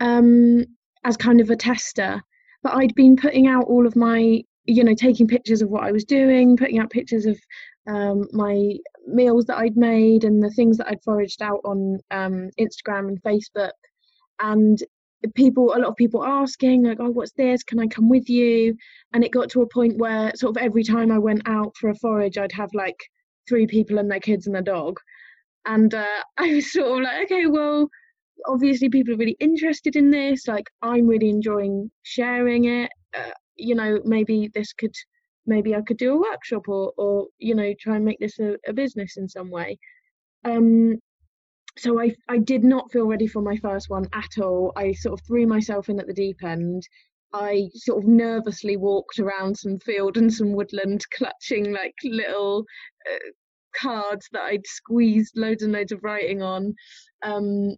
[0.00, 0.64] um,
[1.04, 2.22] as kind of a tester.
[2.62, 5.92] But I'd been putting out all of my, you know, taking pictures of what I
[5.92, 7.38] was doing, putting out pictures of
[7.86, 8.74] um, my
[9.06, 13.22] meals that I'd made and the things that I'd foraged out on um, Instagram and
[13.22, 13.72] Facebook.
[14.40, 14.78] And
[15.34, 17.62] people a lot of people asking like oh what's this?
[17.62, 18.76] Can i come with you?
[19.12, 21.90] And it got to a point where sort of every time i went out for
[21.90, 22.96] a forage i'd have like
[23.48, 24.98] three people and their kids and their dog.
[25.66, 27.88] And uh, i was sort of like okay well
[28.46, 32.90] obviously people are really interested in this like i'm really enjoying sharing it.
[33.16, 34.94] Uh, you know maybe this could
[35.46, 38.56] maybe i could do a workshop or or you know try and make this a,
[38.66, 39.78] a business in some way.
[40.44, 40.98] Um
[41.76, 44.72] so I I did not feel ready for my first one at all.
[44.76, 46.82] I sort of threw myself in at the deep end.
[47.32, 52.64] I sort of nervously walked around some field and some woodland, clutching like little
[53.10, 53.30] uh,
[53.76, 56.74] cards that I'd squeezed loads and loads of writing on.
[57.22, 57.76] Um,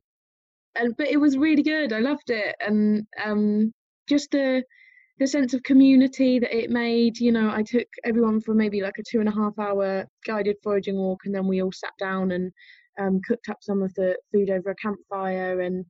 [0.76, 1.92] and but it was really good.
[1.92, 3.72] I loved it, and um,
[4.08, 4.62] just the
[5.18, 7.18] the sense of community that it made.
[7.18, 10.56] You know, I took everyone for maybe like a two and a half hour guided
[10.62, 12.52] foraging walk, and then we all sat down and
[12.98, 15.84] um, cooked up some of the food over a campfire, and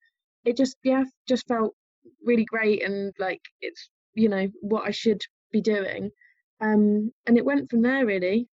[0.44, 1.74] it just yeah just felt
[2.24, 6.10] really great and like it's you know what I should be doing,
[6.60, 8.48] um, and it went from there really.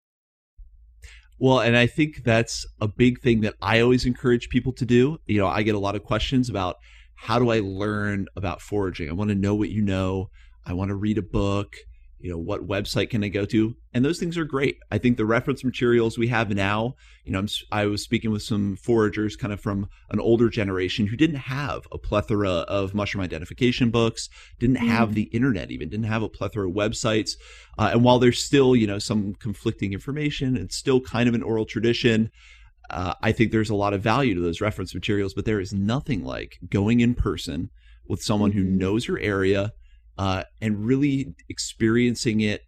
[1.39, 5.17] Well, and I think that's a big thing that I always encourage people to do.
[5.25, 6.77] You know, I get a lot of questions about
[7.15, 9.09] how do I learn about foraging?
[9.09, 10.29] I want to know what you know.
[10.65, 11.75] I want to read a book
[12.23, 15.17] you know what website can i go to and those things are great i think
[15.17, 19.37] the reference materials we have now you know I'm, i was speaking with some foragers
[19.37, 24.29] kind of from an older generation who didn't have a plethora of mushroom identification books
[24.57, 24.87] didn't mm.
[24.87, 27.31] have the internet even didn't have a plethora of websites
[27.77, 31.43] uh, and while there's still you know some conflicting information it's still kind of an
[31.43, 32.31] oral tradition
[32.89, 35.73] uh, i think there's a lot of value to those reference materials but there is
[35.73, 37.69] nothing like going in person
[38.07, 38.59] with someone mm-hmm.
[38.59, 39.73] who knows your area
[40.17, 42.61] uh, and really experiencing it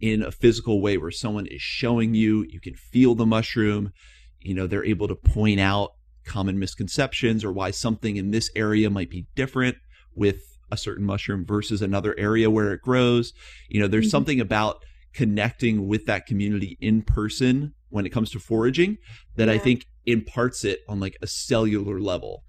[0.00, 3.92] in a physical way where someone is showing you, you can feel the mushroom,
[4.40, 5.92] you know, they're able to point out
[6.24, 9.76] common misconceptions or why something in this area might be different
[10.14, 13.32] with a certain mushroom versus another area where it grows.
[13.68, 14.10] You know, there's mm-hmm.
[14.10, 18.96] something about connecting with that community in person when it comes to foraging
[19.36, 19.54] that yeah.
[19.54, 22.44] I think imparts it on like a cellular level.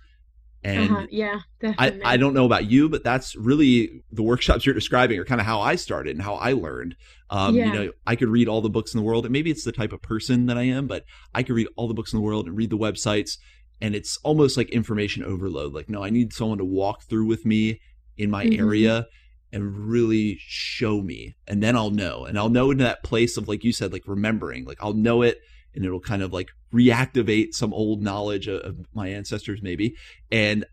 [0.64, 1.08] And uh-huh.
[1.10, 2.04] yeah, definitely.
[2.04, 5.42] I, I don't know about you, but that's really the workshops you're describing are kind
[5.42, 6.96] of how I started and how I learned.
[7.30, 7.66] Um, yeah.
[7.66, 9.72] You know, I could read all the books in the world, and maybe it's the
[9.72, 12.24] type of person that I am, but I could read all the books in the
[12.24, 13.38] world and read the websites,
[13.82, 15.74] and it's almost like information overload.
[15.74, 17.82] Like, no, I need someone to walk through with me
[18.18, 18.60] in my mm-hmm.
[18.60, 19.08] area
[19.52, 23.48] and really show me, and then I'll know, and I'll know in that place of
[23.48, 24.66] like you said, like remembering.
[24.66, 25.40] Like I'll know it
[25.76, 29.96] and it'll kind of like reactivate some old knowledge of, my ancestors maybe
[30.32, 30.66] and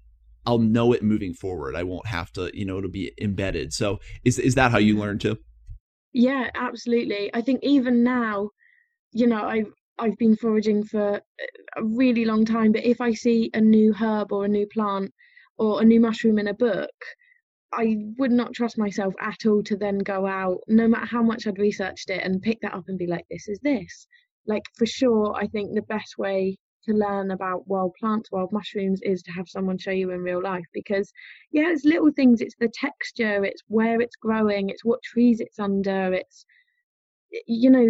[0.46, 1.76] I'll know it moving forward.
[1.76, 3.72] I won't have to, you know, it'll be embedded.
[3.72, 5.36] So is is that how you learn too?
[6.12, 7.30] Yeah, absolutely.
[7.34, 8.50] I think even now,
[9.12, 11.20] you know, I've I've been foraging for
[11.76, 15.12] a really long time, but if I see a new herb or a new plant
[15.58, 16.90] or a new mushroom in a book,
[17.72, 21.46] I would not trust myself at all to then go out, no matter how much
[21.46, 24.06] I'd researched it, and pick that up and be like, this is this
[24.46, 29.00] like for sure i think the best way to learn about wild plants wild mushrooms
[29.03, 31.12] is to have someone show you in real life because
[31.53, 35.59] yeah it's little things it's the texture it's where it's growing it's what trees it's
[35.59, 36.44] under it's
[37.46, 37.88] you know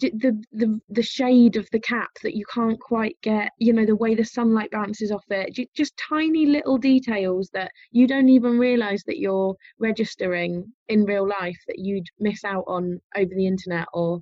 [0.00, 3.96] the the the shade of the cap that you can't quite get you know the
[3.96, 9.02] way the sunlight bounces off it just tiny little details that you don't even realize
[9.06, 14.20] that you're registering in real life that you'd miss out on over the internet or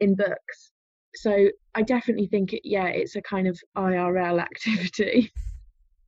[0.00, 0.72] in books
[1.16, 5.32] so I definitely think it, yeah, it's a kind of IRL activity.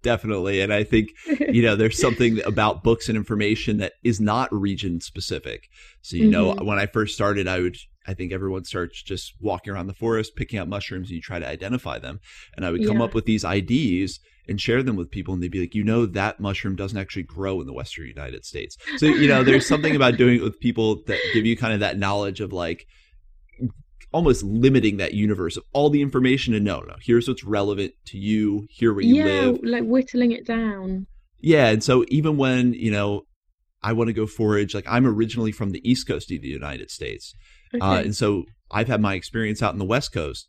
[0.02, 0.60] Definitely.
[0.60, 5.00] And I think, you know, there's something about books and information that is not region
[5.00, 5.68] specific.
[6.02, 6.30] So, you mm-hmm.
[6.30, 9.94] know, when I first started, I would, I think everyone starts just walking around the
[9.94, 12.20] forest, picking up mushrooms, and you try to identify them.
[12.56, 13.04] And I would come yeah.
[13.04, 16.06] up with these IDs and share them with people and they'd be like you know
[16.06, 19.94] that mushroom doesn't actually grow in the western united states so you know there's something
[19.94, 22.86] about doing it with people that give you kind of that knowledge of like
[24.12, 28.18] almost limiting that universe of all the information and no no here's what's relevant to
[28.18, 31.06] you here where you yeah, live like whittling it down
[31.40, 33.22] yeah and so even when you know
[33.82, 36.90] i want to go forage like i'm originally from the east coast of the united
[36.90, 37.34] states
[37.74, 37.86] uh, okay.
[37.86, 40.48] uh, and so i've had my experience out in the west coast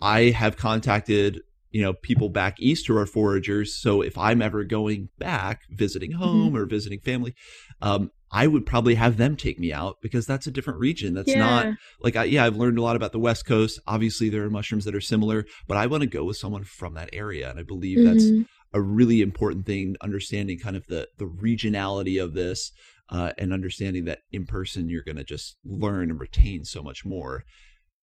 [0.00, 1.40] i have contacted
[1.70, 6.10] you know people back east who are foragers so if i'm ever going back visiting
[6.10, 6.22] mm-hmm.
[6.22, 6.56] home mm-hmm.
[6.56, 7.34] or visiting family
[7.82, 11.14] um, I would probably have them take me out because that's a different region.
[11.14, 11.38] That's yeah.
[11.38, 11.66] not
[12.00, 13.80] like I yeah, I've learned a lot about the West Coast.
[13.86, 16.94] Obviously there are mushrooms that are similar, but I want to go with someone from
[16.94, 18.12] that area and I believe mm-hmm.
[18.12, 22.72] that's a really important thing understanding kind of the the regionality of this
[23.08, 27.04] uh, and understanding that in person you're going to just learn and retain so much
[27.04, 27.44] more.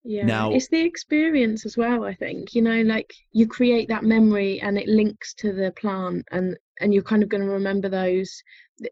[0.05, 2.03] Yeah, now, it's the experience as well.
[2.03, 6.25] I think you know, like you create that memory, and it links to the plant,
[6.29, 8.41] and and you're kind of going to remember those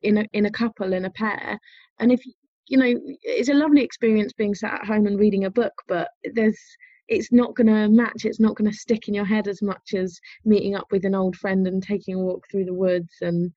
[0.03, 1.59] in a in a couple in a pair
[1.99, 2.21] and if
[2.67, 6.09] you know it's a lovely experience being sat at home and reading a book but
[6.33, 6.59] there's
[7.07, 9.93] it's not going to match it's not going to stick in your head as much
[9.95, 13.51] as meeting up with an old friend and taking a walk through the woods and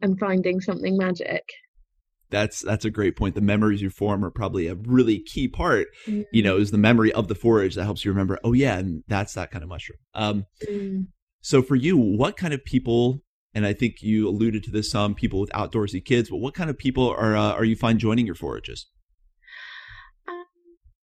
[0.00, 1.44] and finding something magic
[2.30, 5.86] that's that's a great point the memories you form are probably a really key part
[6.06, 6.24] mm.
[6.32, 9.02] you know is the memory of the forage that helps you remember oh yeah and
[9.08, 11.06] that's that kind of mushroom um mm.
[11.40, 13.22] so for you what kind of people
[13.54, 16.30] and I think you alluded to this some people with outdoorsy kids.
[16.30, 18.86] But what kind of people are uh, are you find joining your forages?
[20.28, 20.44] Um,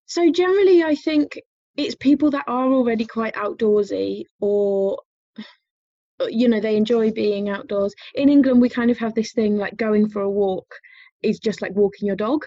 [0.05, 1.39] so generally, I think
[1.75, 5.01] it's people that are already quite outdoorsy, or
[6.29, 7.93] you know they enjoy being outdoors.
[8.13, 10.67] In England, we kind of have this thing like going for a walk
[11.21, 12.45] is just like walking your dog.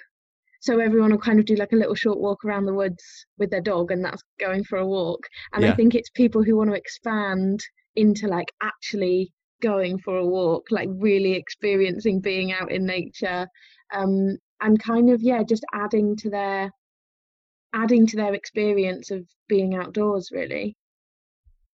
[0.61, 3.03] So everyone will kind of do like a little short walk around the woods
[3.39, 5.27] with their dog, and that's going for a walk.
[5.53, 5.73] And yeah.
[5.73, 7.61] I think it's people who want to expand
[7.95, 13.47] into like actually going for a walk, like really experiencing being out in nature,
[13.93, 16.71] um, and kind of yeah, just adding to their
[17.75, 20.77] adding to their experience of being outdoors really.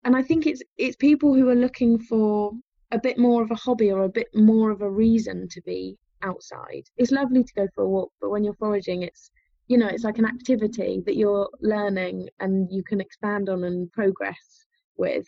[0.05, 2.53] And I think it's it's people who are looking for
[2.90, 5.97] a bit more of a hobby or a bit more of a reason to be
[6.23, 6.85] outside.
[6.97, 9.31] It's lovely to go for a walk, but when you're foraging, it's
[9.68, 13.90] you know it's like an activity that you're learning and you can expand on and
[13.92, 14.66] progress
[14.97, 15.27] with.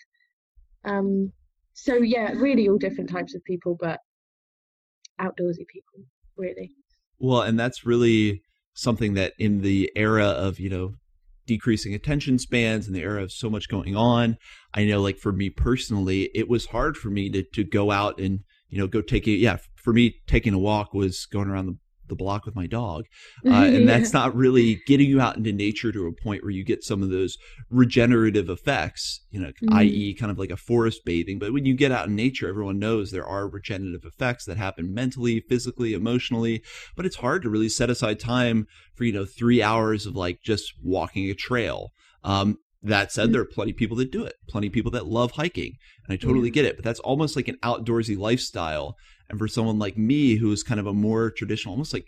[0.85, 1.33] Um,
[1.77, 4.01] so yeah, really all different types of people, but
[5.21, 6.73] outdoorsy people, really.
[7.19, 10.95] Well, and that's really something that in the era of, you know,
[11.47, 14.39] decreasing attention spans and the era of so much going on,
[14.73, 18.19] I know like for me personally, it was hard for me to to go out
[18.19, 21.67] and, you know, go take a yeah, for me taking a walk was going around
[21.67, 21.77] the
[22.09, 23.05] the block with my dog.
[23.47, 26.65] Uh, and that's not really getting you out into nature to a point where you
[26.65, 27.39] get some of those
[27.71, 29.73] regenerative effects, you know, mm-hmm.
[29.75, 31.39] i.e., kind of like a forest bathing.
[31.39, 34.93] But when you get out in nature, everyone knows there are regenerative effects that happen
[34.93, 36.63] mentally, physically, emotionally.
[36.97, 40.41] But it's hard to really set aside time for, you know, three hours of like
[40.43, 41.93] just walking a trail.
[42.25, 43.33] Um, that said, mm.
[43.33, 46.13] there are plenty of people that do it, plenty of people that love hiking, and
[46.13, 46.77] I totally get it.
[46.77, 48.97] But that's almost like an outdoorsy lifestyle.
[49.29, 52.07] And for someone like me, who is kind of a more traditional, almost like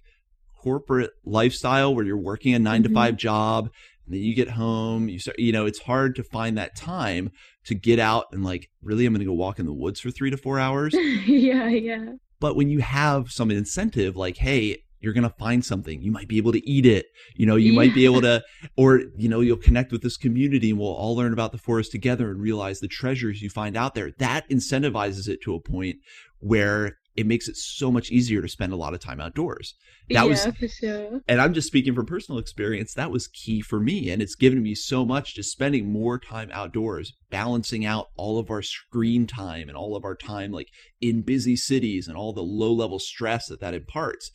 [0.56, 2.88] corporate lifestyle where you're working a 9 mm-hmm.
[2.88, 3.70] to five job,
[4.06, 7.30] and then you get home, you start, you know, it's hard to find that time
[7.64, 10.10] to get out and like, really, I'm going to go walk in the woods for
[10.10, 10.94] three to four hours.
[11.26, 12.12] yeah, yeah.
[12.40, 16.02] But when you have some incentive, like, hey, you're going to find something.
[16.02, 17.06] You might be able to eat it.
[17.34, 17.76] You know, you yeah.
[17.76, 18.42] might be able to,
[18.76, 21.92] or, you know, you'll connect with this community and we'll all learn about the forest
[21.92, 24.12] together and realize the treasures you find out there.
[24.18, 25.98] That incentivizes it to a point
[26.40, 29.74] where it makes it so much easier to spend a lot of time outdoors.
[30.08, 31.20] That yeah, was, for sure.
[31.26, 32.94] And I'm just speaking from personal experience.
[32.94, 34.08] That was key for me.
[34.10, 38.52] And it's given me so much just spending more time outdoors, balancing out all of
[38.52, 40.68] our screen time and all of our time like
[41.00, 44.30] in busy cities and all the low level stress that that imparts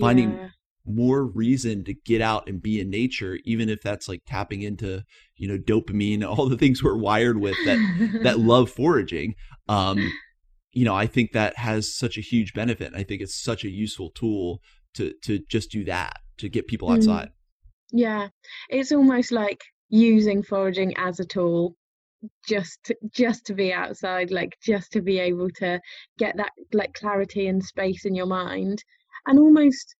[0.00, 0.48] finding yeah.
[0.84, 5.02] more reason to get out and be in nature even if that's like tapping into
[5.36, 9.34] you know dopamine all the things we're wired with that that love foraging
[9.68, 10.12] um
[10.74, 13.70] you know i think that has such a huge benefit i think it's such a
[13.70, 14.60] useful tool
[14.94, 16.96] to to just do that to get people mm.
[16.96, 17.32] outside mm.
[17.92, 18.28] yeah
[18.68, 21.76] it's almost like using foraging as a tool
[22.46, 25.78] just to, just to be outside like just to be able to
[26.18, 28.82] get that like clarity and space in your mind
[29.26, 29.94] and almost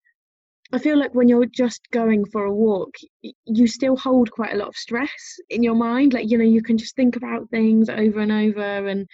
[0.72, 4.56] I feel like when you're just going for a walk, you still hold quite a
[4.56, 6.14] lot of stress in your mind.
[6.14, 9.06] Like you know, you can just think about things over and over, and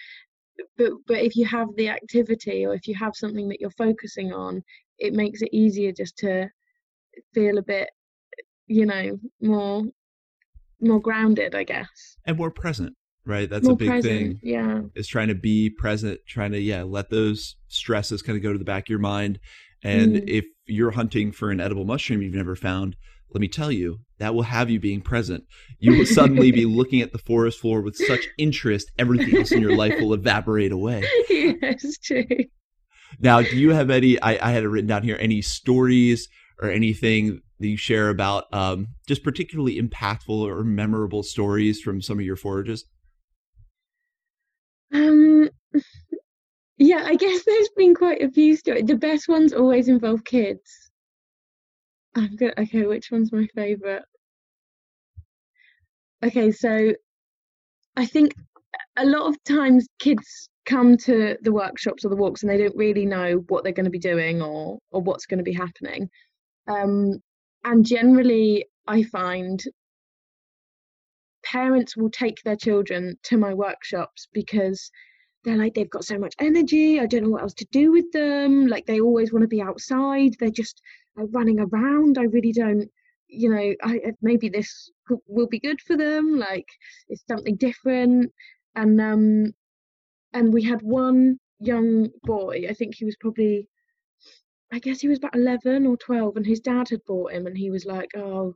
[0.77, 4.33] but but if you have the activity or if you have something that you're focusing
[4.33, 4.63] on,
[4.99, 6.49] it makes it easier just to
[7.33, 7.89] feel a bit,
[8.67, 9.83] you know, more
[10.79, 12.95] more grounded, I guess, and more present.
[13.23, 14.39] Right, that's more a big present, thing.
[14.41, 18.51] Yeah, is trying to be present, trying to yeah let those stresses kind of go
[18.51, 19.39] to the back of your mind
[19.83, 20.23] and mm.
[20.27, 22.95] if you're hunting for an edible mushroom you've never found,
[23.33, 25.45] let me tell you, that will have you being present.
[25.79, 29.61] You will suddenly be looking at the forest floor with such interest, everything else in
[29.61, 31.03] your life will evaporate away.
[31.29, 32.25] Yes, true.
[33.19, 34.19] Now, do you have any?
[34.21, 35.17] I, I had it written down here.
[35.19, 36.27] Any stories
[36.61, 42.19] or anything that you share about um, just particularly impactful or memorable stories from some
[42.19, 42.85] of your forages?
[44.93, 45.49] Um,
[46.77, 48.85] yeah, I guess there's been quite a few stories.
[48.85, 50.80] The best ones always involve kids.
[52.15, 52.53] I'm good.
[52.57, 54.03] Okay, which one's my favourite?
[56.23, 56.93] Okay, so
[57.95, 58.33] I think
[58.97, 62.75] a lot of times kids come to the workshops or the walks and they don't
[62.75, 66.09] really know what they're going to be doing or or what's going to be happening.
[66.67, 67.19] Um,
[67.63, 69.63] and generally, I find
[71.43, 74.91] parents will take their children to my workshops because
[75.43, 78.09] they're like they've got so much energy i don't know what else to do with
[78.11, 80.81] them like they always want to be outside they're just
[81.17, 82.89] like, running around i really don't
[83.27, 84.91] you know I, maybe this
[85.27, 86.67] will be good for them like
[87.07, 88.31] it's something different.
[88.75, 89.53] And um
[90.33, 93.67] and we had one young boy i think he was probably
[94.71, 97.57] i guess he was about 11 or 12 and his dad had bought him and
[97.57, 98.55] he was like oh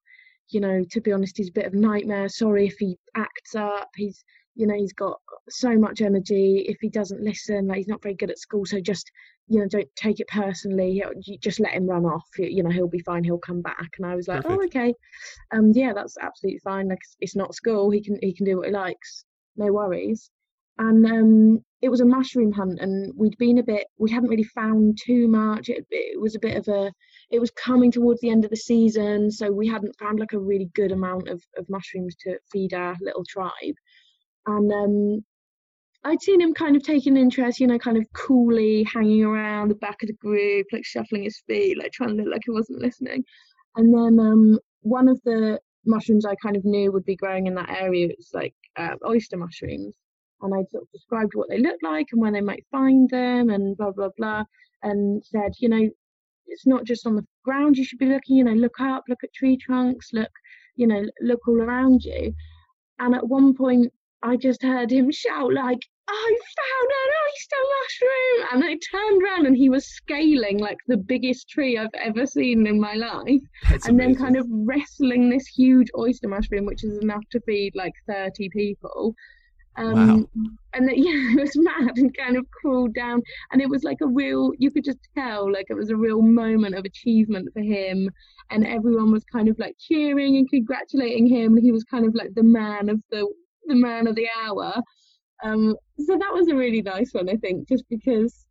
[0.49, 3.55] you know to be honest he's a bit of a nightmare sorry if he acts
[3.55, 4.23] up he's
[4.55, 8.15] you know he's got so much energy if he doesn't listen like he's not very
[8.15, 9.11] good at school so just
[9.47, 12.87] you know don't take it personally you just let him run off you know he'll
[12.87, 13.89] be fine he'll come back.
[13.97, 14.75] And i was like oh, Perfect.
[14.75, 14.93] oh okay.
[15.51, 18.67] Um yeah that's absolutely fine like it's not school he can he can do what
[18.67, 19.25] he likes
[19.57, 20.29] no worries.
[20.77, 24.43] And um it was a mushroom hunt and we'd been a bit we hadn't really
[24.43, 26.91] found too much it, it was a bit of a
[27.29, 30.39] it was coming towards the end of the season so we hadn't found like a
[30.39, 33.75] really good amount of, of mushrooms to feed our little tribe
[34.47, 35.25] and um,
[36.05, 39.75] I'd seen him kind of taking interest, you know, kind of coolly hanging around the
[39.75, 42.81] back of the group, like shuffling his feet, like trying to look like he wasn't
[42.81, 43.23] listening.
[43.75, 47.55] And then um, one of the mushrooms I kind of knew would be growing in
[47.55, 49.93] that area was like uh, oyster mushrooms.
[50.41, 53.49] And I sort of described what they looked like and where they might find them
[53.49, 54.43] and blah, blah, blah.
[54.83, 55.89] And said, you know,
[56.47, 59.23] it's not just on the ground you should be looking, you know, look up, look
[59.23, 60.29] at tree trunks, look,
[60.75, 62.33] you know, look all around you.
[62.99, 63.91] And at one point,
[64.23, 68.47] I just heard him shout like, I found an oyster mushroom!
[68.53, 72.67] And I turned around and he was scaling like the biggest tree I've ever seen
[72.67, 73.41] in my life.
[73.69, 74.13] That's and amazing.
[74.13, 78.49] then kind of wrestling this huge oyster mushroom, which is enough to feed like 30
[78.49, 79.15] people.
[79.77, 80.25] Um, wow.
[80.73, 83.21] And that, yeah, it was mad and kind of crawled down.
[83.51, 86.21] And it was like a real, you could just tell, like it was a real
[86.21, 88.09] moment of achievement for him.
[88.51, 91.57] And everyone was kind of like cheering and congratulating him.
[91.57, 93.27] He was kind of like the man of the,
[93.67, 94.81] the man of the hour.
[95.43, 98.45] Um, so that was a really nice one, I think, just because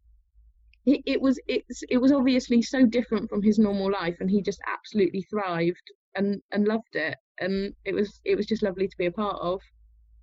[0.87, 4.43] it, it was it's it was obviously so different from his normal life, and he
[4.43, 8.97] just absolutely thrived and and loved it, and it was it was just lovely to
[8.99, 9.61] be a part of.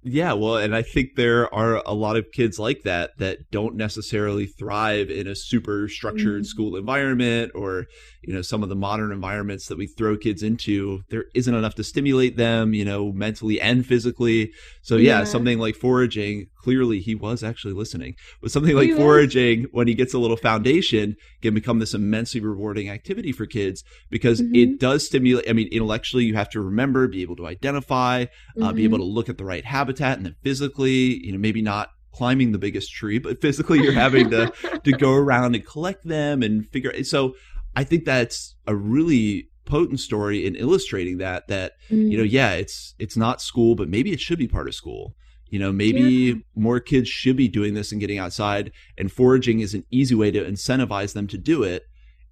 [0.04, 3.76] Yeah, well, and I think there are a lot of kids like that that don't
[3.76, 6.46] necessarily thrive in a super structured mm.
[6.46, 7.86] school environment or,
[8.24, 11.02] you know, some of the modern environments that we throw kids into.
[11.10, 14.52] There isn't enough to stimulate them, you know, mentally and physically.
[14.82, 15.24] So, yeah, yeah.
[15.24, 18.16] something like foraging clearly he was actually listening.
[18.42, 22.90] With something like foraging, when he gets a little foundation, can become this immensely rewarding
[22.90, 24.56] activity for kids because mm-hmm.
[24.56, 25.50] it does stimulate.
[25.50, 28.64] I mean, intellectually, you have to remember, be able to identify, mm-hmm.
[28.64, 29.08] uh, be able mm-hmm.
[29.08, 32.60] to look at the right habitat, and then physically, you know, maybe not climbing the
[32.60, 34.52] biggest tree, but physically, you're having to
[34.84, 37.04] to go around and collect them and figure.
[37.04, 37.36] So,
[37.76, 42.12] I think that's a really potent story in illustrating that that mm.
[42.12, 42.32] you know mm.
[42.32, 45.16] yeah it's it's not school but maybe it should be part of school
[45.52, 46.34] you know, maybe yeah.
[46.56, 50.32] more kids should be doing this and getting outside, and foraging is an easy way
[50.32, 51.84] to incentivize them to do it.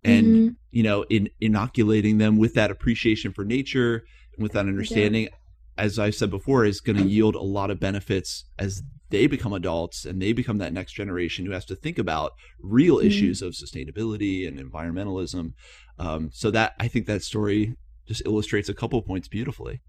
[0.05, 0.47] And, mm-hmm.
[0.71, 5.29] you know, in inoculating them with that appreciation for nature and with that understanding, yeah.
[5.77, 9.51] as I said before, is going to yield a lot of benefits as they become
[9.51, 13.07] adults and they become that next generation who has to think about real mm-hmm.
[13.07, 15.51] issues of sustainability and environmentalism.
[15.97, 17.75] Um, so that I think that story
[18.07, 19.81] just illustrates a couple points beautifully.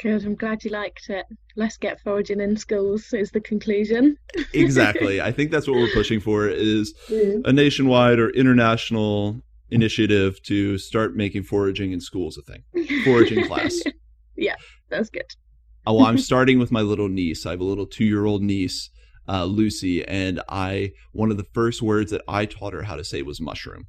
[0.00, 0.24] Good.
[0.24, 1.26] I'm glad you liked it.
[1.56, 4.16] Let's get foraging in schools is the conclusion.
[4.54, 5.20] exactly.
[5.20, 9.40] I think that's what we're pushing for is a nationwide or international
[9.70, 12.62] initiative to start making foraging in schools a thing.
[13.04, 13.76] Foraging class.
[14.36, 14.54] Yeah,
[14.88, 15.26] that's good.
[15.86, 17.44] oh, well, I'm starting with my little niece.
[17.44, 18.90] I have a little two year old niece,
[19.28, 23.04] uh, Lucy, and I one of the first words that I taught her how to
[23.04, 23.88] say was mushroom.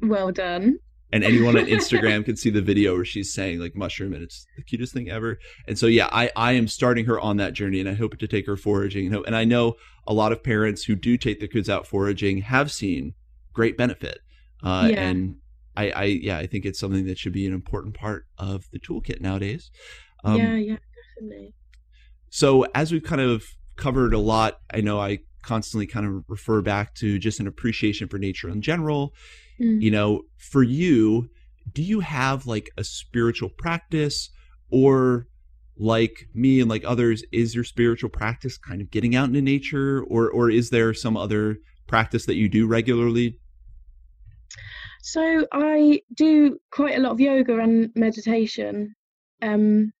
[0.00, 0.80] Well done
[1.12, 4.46] and anyone on Instagram can see the video where she's saying like mushroom and it's
[4.56, 5.38] the cutest thing ever.
[5.66, 8.26] And so yeah, I I am starting her on that journey and I hope to
[8.26, 9.76] take her foraging and and I know
[10.06, 13.14] a lot of parents who do take their kids out foraging have seen
[13.52, 14.18] great benefit.
[14.62, 15.08] Uh, yeah.
[15.08, 15.36] and
[15.76, 18.78] I, I yeah, I think it's something that should be an important part of the
[18.78, 19.70] toolkit nowadays.
[20.24, 20.76] Um, yeah, yeah,
[21.16, 21.54] definitely.
[22.30, 23.44] So as we've kind of
[23.76, 28.08] covered a lot, I know I constantly kind of refer back to just an appreciation
[28.08, 29.12] for nature in general
[29.60, 29.82] Mm.
[29.82, 31.28] You know, for you,
[31.72, 34.30] do you have like a spiritual practice?
[34.70, 35.26] Or
[35.78, 40.02] like me and like others is your spiritual practice kind of getting out into nature?
[40.04, 43.38] Or or is there some other practice that you do regularly?
[45.02, 48.92] So i do quite a lot of yoga and meditation
[49.42, 49.92] um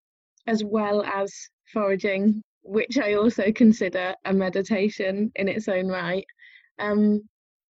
[0.48, 1.32] as well as
[1.72, 6.24] foraging which i also consider a meditation in its own right.
[6.80, 7.20] Um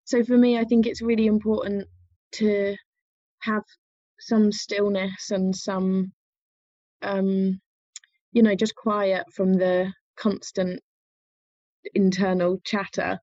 [0.06, 1.88] so for me, I think it's really important
[2.34, 2.76] to
[3.40, 3.64] have
[4.20, 6.14] some stillness and some,
[7.02, 7.60] um,
[8.32, 10.80] you know, just quiet from the constant
[11.96, 13.20] internal chatter.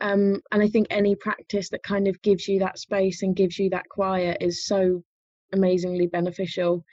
[0.00, 3.58] Um, and I think any practice that kind of gives you that space and gives
[3.58, 5.02] you that quiet is so
[5.52, 6.84] amazingly beneficial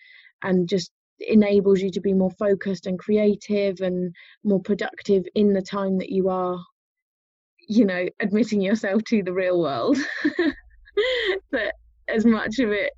[0.44, 4.14] and just enables you to be more focused and creative and
[4.44, 6.58] more productive in the time that you are
[7.68, 9.98] you know admitting yourself to the real world
[11.52, 11.74] that
[12.08, 12.94] as much of it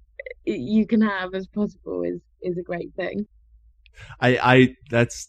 [0.46, 3.26] you can have as possible is is a great thing
[4.22, 5.28] i i that's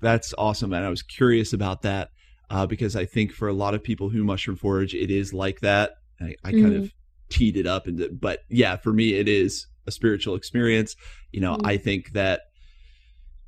[0.00, 2.10] that's awesome and i was curious about that
[2.50, 5.60] uh, because i think for a lot of people who mushroom forage it is like
[5.60, 6.82] that i, I kind mm.
[6.84, 6.92] of
[7.28, 10.96] teed it up and but yeah for me it is a spiritual experience
[11.32, 11.66] you know mm.
[11.66, 12.40] i think that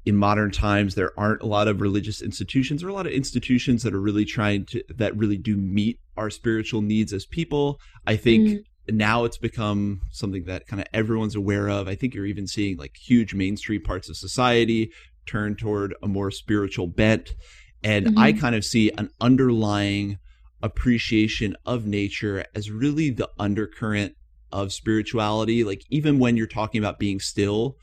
[0.05, 2.83] in modern times there aren't a lot of religious institutions.
[2.83, 6.31] Or a lot of institutions that are really trying to that really do meet our
[6.31, 7.81] spiritual needs as people.
[8.07, 8.65] I think mm.
[8.89, 11.89] now it's become something that kind of everyone's aware of.
[11.89, 14.91] I think you're even seeing like huge mainstream parts of society
[15.27, 17.31] turn toward a more spiritual bent.
[17.85, 18.19] And mm-hmm.
[18.19, 20.19] i kind of see an underlying
[20.63, 24.15] appreciation of nature as really the undercurrent
[24.51, 25.65] of spirituality.
[25.65, 27.77] Like even when you're talking about being still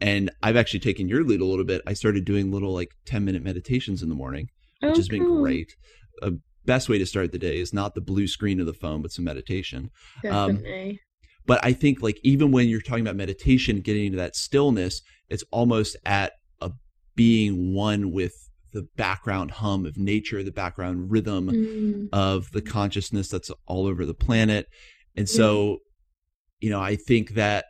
[0.00, 1.82] and I've actually taken your lead a little bit.
[1.86, 4.48] I started doing little like 10 minute meditations in the morning,
[4.80, 5.74] which oh, has been great.
[6.22, 6.32] A
[6.64, 9.12] best way to start the day is not the blue screen of the phone, but
[9.12, 9.90] some meditation.
[10.28, 10.90] Um, Definitely.
[10.90, 10.98] Um,
[11.46, 15.44] but I think like even when you're talking about meditation, getting into that stillness, it's
[15.50, 16.70] almost at a
[17.16, 18.34] being one with
[18.72, 22.08] the background hum of nature, the background rhythm mm.
[22.12, 24.66] of the consciousness that's all over the planet.
[25.16, 25.78] And so,
[26.60, 27.64] you know, I think that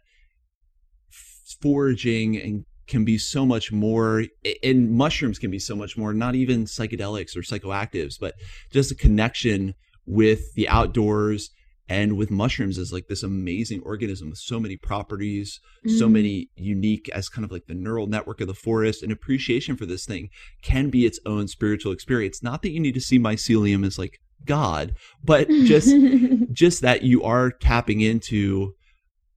[1.60, 4.24] foraging and can be so much more
[4.64, 8.34] and mushrooms can be so much more not even psychedelics or psychoactives but
[8.72, 9.74] just a connection
[10.06, 11.50] with the outdoors
[11.88, 15.98] and with mushrooms as like this amazing organism with so many properties mm.
[15.98, 19.76] so many unique as kind of like the neural network of the forest and appreciation
[19.76, 20.28] for this thing
[20.62, 24.18] can be its own spiritual experience not that you need to see mycelium as like
[24.44, 25.94] god but just
[26.52, 28.74] just that you are tapping into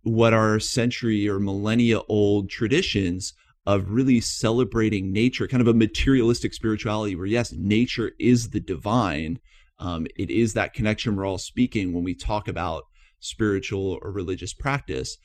[0.04, 3.34] what are century or millennia old traditions
[3.66, 9.40] of really celebrating nature, kind of a materialistic spirituality where, yes, nature is the divine.
[9.80, 12.84] Um, it is that connection we're all speaking when we talk about
[13.20, 15.18] spiritual or religious practice.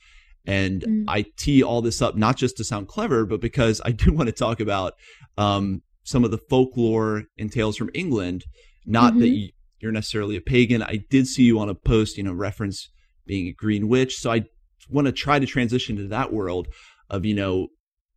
[0.45, 1.03] And mm.
[1.07, 4.27] I tee all this up not just to sound clever, but because I do want
[4.27, 4.93] to talk about
[5.37, 8.45] um, some of the folklore and tales from England.
[8.85, 9.21] Not mm-hmm.
[9.21, 9.49] that
[9.79, 10.81] you're necessarily a pagan.
[10.81, 12.89] I did see you on a post, you know, reference
[13.25, 14.17] being a green witch.
[14.17, 14.45] So I
[14.89, 16.67] want to try to transition to that world
[17.09, 17.67] of, you know,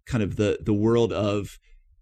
[0.07, 1.59] kind of the the world of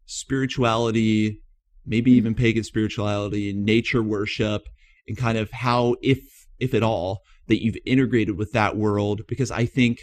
[0.07, 1.41] spirituality,
[1.87, 4.63] maybe even pagan spirituality, and nature worship,
[5.07, 6.19] and kind of how, if
[6.59, 9.23] if at all, that you've integrated with that world.
[9.29, 10.01] Because I think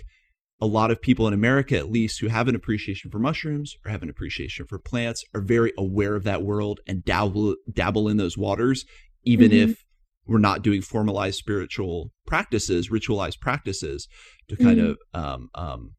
[0.59, 3.91] a lot of people in America, at least, who have an appreciation for mushrooms or
[3.91, 8.17] have an appreciation for plants, are very aware of that world and dabble dabble in
[8.17, 8.85] those waters,
[9.23, 9.71] even mm-hmm.
[9.71, 9.83] if
[10.27, 14.07] we're not doing formalized spiritual practices, ritualized practices
[14.49, 14.91] to kind mm-hmm.
[14.91, 15.91] of um, um,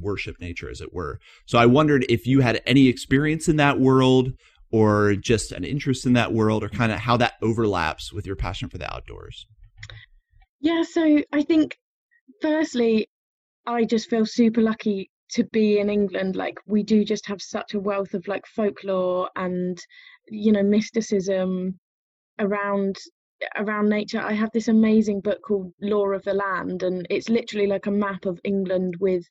[0.00, 1.18] worship nature, as it were.
[1.46, 4.32] So I wondered if you had any experience in that world
[4.70, 8.36] or just an interest in that world or kind of how that overlaps with your
[8.36, 9.46] passion for the outdoors.
[10.60, 11.76] Yeah, so I think
[12.42, 13.08] firstly,
[13.66, 16.36] I just feel super lucky to be in England.
[16.36, 19.78] Like we do just have such a wealth of like folklore and
[20.28, 21.78] you know mysticism
[22.38, 22.96] around
[23.56, 24.20] around nature.
[24.20, 27.90] I have this amazing book called Lore of the Land, and it's literally like a
[27.90, 29.24] map of England with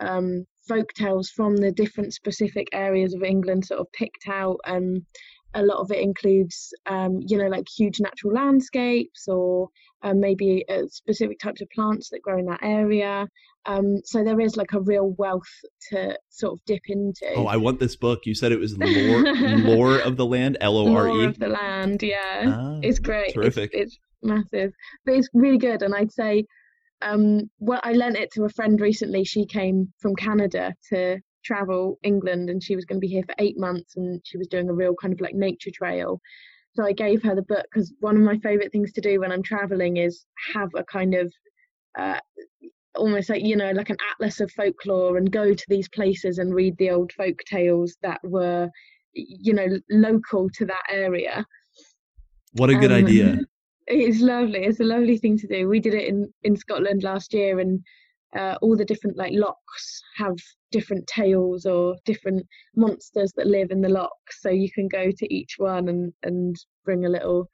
[0.00, 4.58] um, folk tales from the different specific areas of England sort of picked out.
[4.66, 5.06] Um,
[5.54, 9.68] a lot of it includes, um, you know, like huge natural landscapes or
[10.02, 13.26] um, maybe uh, specific types of plants that grow in that area.
[13.66, 15.50] Um, so there is like a real wealth
[15.90, 17.32] to sort of dip into.
[17.36, 18.20] Oh, I want this book.
[18.24, 19.22] You said it was lore,
[19.58, 21.10] lore of the land, L O R E.
[21.10, 22.44] Lore of the land, yeah.
[22.46, 23.34] Ah, it's great.
[23.34, 23.70] Terrific.
[23.74, 24.72] It's, it's massive,
[25.04, 25.82] but it's really good.
[25.82, 26.44] And I'd say
[27.02, 29.24] um, well, I lent it to a friend recently.
[29.24, 33.34] She came from Canada to travel England and she was going to be here for
[33.38, 36.20] eight months and she was doing a real kind of like nature trail.
[36.74, 39.32] So I gave her the book because one of my favorite things to do when
[39.32, 40.24] I'm traveling is
[40.54, 41.32] have a kind of
[41.98, 42.20] uh,
[42.96, 46.54] almost like you know like an atlas of folklore and go to these places and
[46.54, 48.68] read the old folk tales that were
[49.12, 51.44] you know local to that area.
[52.52, 53.38] What a good um, idea!
[53.92, 54.60] It's lovely.
[54.60, 55.66] It's a lovely thing to do.
[55.66, 57.80] We did it in in Scotland last year, and
[58.36, 60.36] uh, all the different like lochs have
[60.70, 62.46] different tales or different
[62.76, 64.10] monsters that live in the loch.
[64.40, 67.48] So you can go to each one and and bring a little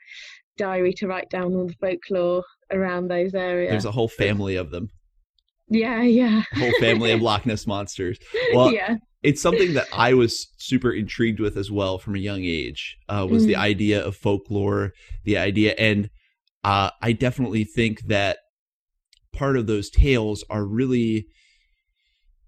[0.57, 2.43] diary to write down all the folklore
[2.73, 3.71] around those areas.
[3.71, 4.89] There's a whole family of them.
[5.69, 6.43] Yeah, yeah.
[6.55, 8.19] whole family of Loch Ness monsters.
[8.55, 8.97] Well, yeah.
[9.23, 12.97] It's something that I was super intrigued with as well from a young age.
[13.09, 13.49] Uh, was mm.
[13.49, 14.93] the idea of folklore,
[15.25, 16.11] the idea, and
[16.62, 18.39] uh, I definitely think that
[19.33, 21.27] part of those tales are really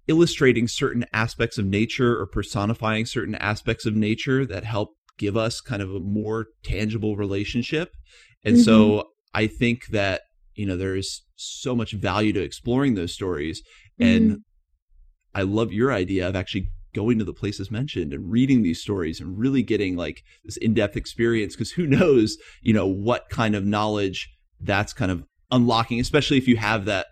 [0.08, 5.60] illustrating certain aspects of nature or personifying certain aspects of nature that help give us
[5.60, 7.94] kind of a more tangible relationship.
[8.44, 8.64] And mm-hmm.
[8.64, 10.22] so I think that,
[10.54, 13.62] you know, there is so much value to exploring those stories.
[14.00, 14.16] Mm-hmm.
[14.16, 14.38] And
[15.34, 19.20] I love your idea of actually going to the places mentioned and reading these stories
[19.20, 23.64] and really getting like this in-depth experience because who knows you know what kind of
[23.64, 24.30] knowledge
[24.60, 27.06] that's kind of unlocking especially if you have that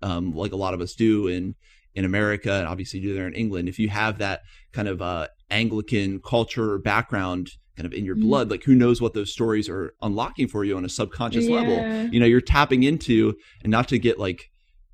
[0.00, 1.54] um, like a lot of us do in
[1.98, 4.40] in america and obviously do there in england if you have that
[4.72, 8.28] kind of uh, anglican culture background kind of in your mm-hmm.
[8.28, 11.56] blood like who knows what those stories are unlocking for you on a subconscious yeah.
[11.56, 14.48] level you know you're tapping into and not to get like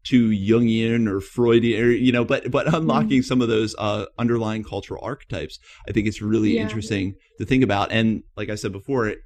[0.05, 3.25] too Jungian or Freudian, or, you know, but but unlocking mm.
[3.25, 6.61] some of those uh, underlying cultural archetypes, I think it's really yeah.
[6.61, 7.91] interesting to think about.
[7.91, 9.19] And like I said before, it,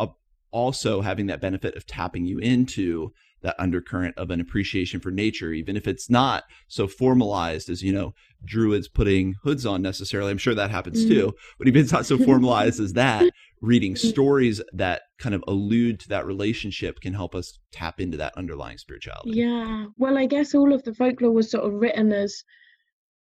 [0.00, 0.06] uh,
[0.50, 5.52] also having that benefit of tapping you into that undercurrent of an appreciation for nature,
[5.52, 8.14] even if it's not so formalized as you know
[8.44, 10.30] druids putting hoods on necessarily.
[10.30, 11.08] I'm sure that happens mm.
[11.08, 13.28] too, but even if it's not so formalized as that,
[13.60, 13.98] reading mm.
[13.98, 18.78] stories that kind of allude to that relationship can help us tap into that underlying
[18.78, 19.32] spirituality.
[19.32, 19.86] Yeah.
[19.96, 22.44] Well, I guess all of the folklore was sort of written as,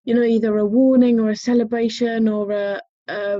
[0.03, 3.39] you know, either a warning or a celebration or a, a,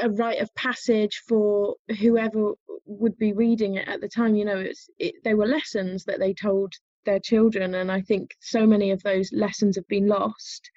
[0.00, 2.54] a rite of passage for whoever
[3.00, 4.34] would be reading it at the time.
[4.36, 6.72] You know, it's, it, they were lessons that they told
[7.06, 7.74] their children.
[7.76, 10.70] And I think so many of those lessons have been lost.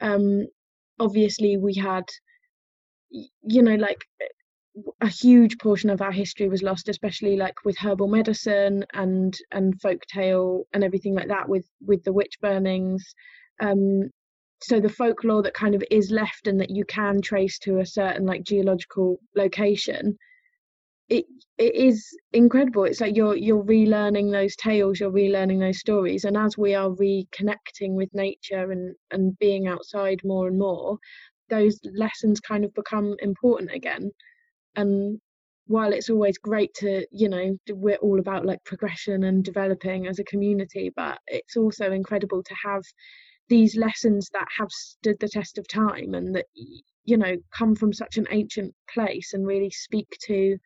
[0.00, 0.46] um,
[1.00, 2.04] obviously we had
[3.42, 4.04] you know like
[5.00, 9.80] a huge portion of our history was lost especially like with herbal medicine and and
[9.80, 13.14] folk tale and everything like that with with the witch burnings
[13.60, 14.10] um
[14.62, 17.86] so the folklore that kind of is left and that you can trace to a
[17.86, 20.16] certain like geological location
[21.08, 21.26] it
[21.58, 22.84] it is incredible.
[22.84, 26.90] It's like you're you're relearning those tales you're relearning those stories and as we are
[26.90, 30.98] reconnecting with nature and and being outside more and more
[31.50, 34.10] those lessons kind of become important again.
[34.76, 35.20] And
[35.66, 40.18] while it's always great to you know we're all about like progression and developing as
[40.18, 42.82] a community but it's also incredible to have
[43.48, 46.46] these lessons that have stood the test of time and that
[47.04, 50.58] you know come from such an ancient place and really speak to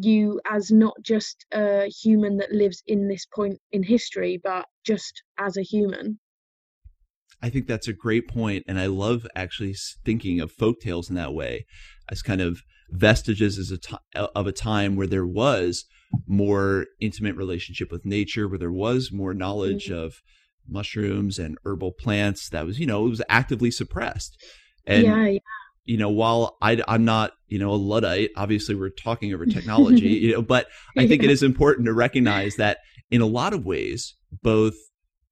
[0.00, 5.22] you as not just a human that lives in this point in history but just
[5.38, 6.18] as a human
[7.42, 11.16] I think that's a great point, and I love actually thinking of folk tales in
[11.16, 11.66] that way,
[12.10, 15.84] as kind of vestiges as a t- of a time where there was
[16.26, 20.04] more intimate relationship with nature, where there was more knowledge mm-hmm.
[20.04, 20.14] of
[20.66, 24.42] mushrooms and herbal plants that was, you know, it was actively suppressed.
[24.86, 25.38] And yeah, yeah.
[25.84, 30.08] You know, while I, I'm not, you know, a luddite, obviously we're talking over technology,
[30.08, 31.28] you know, but I think yeah.
[31.28, 32.78] it is important to recognize that
[33.10, 34.74] in a lot of ways, both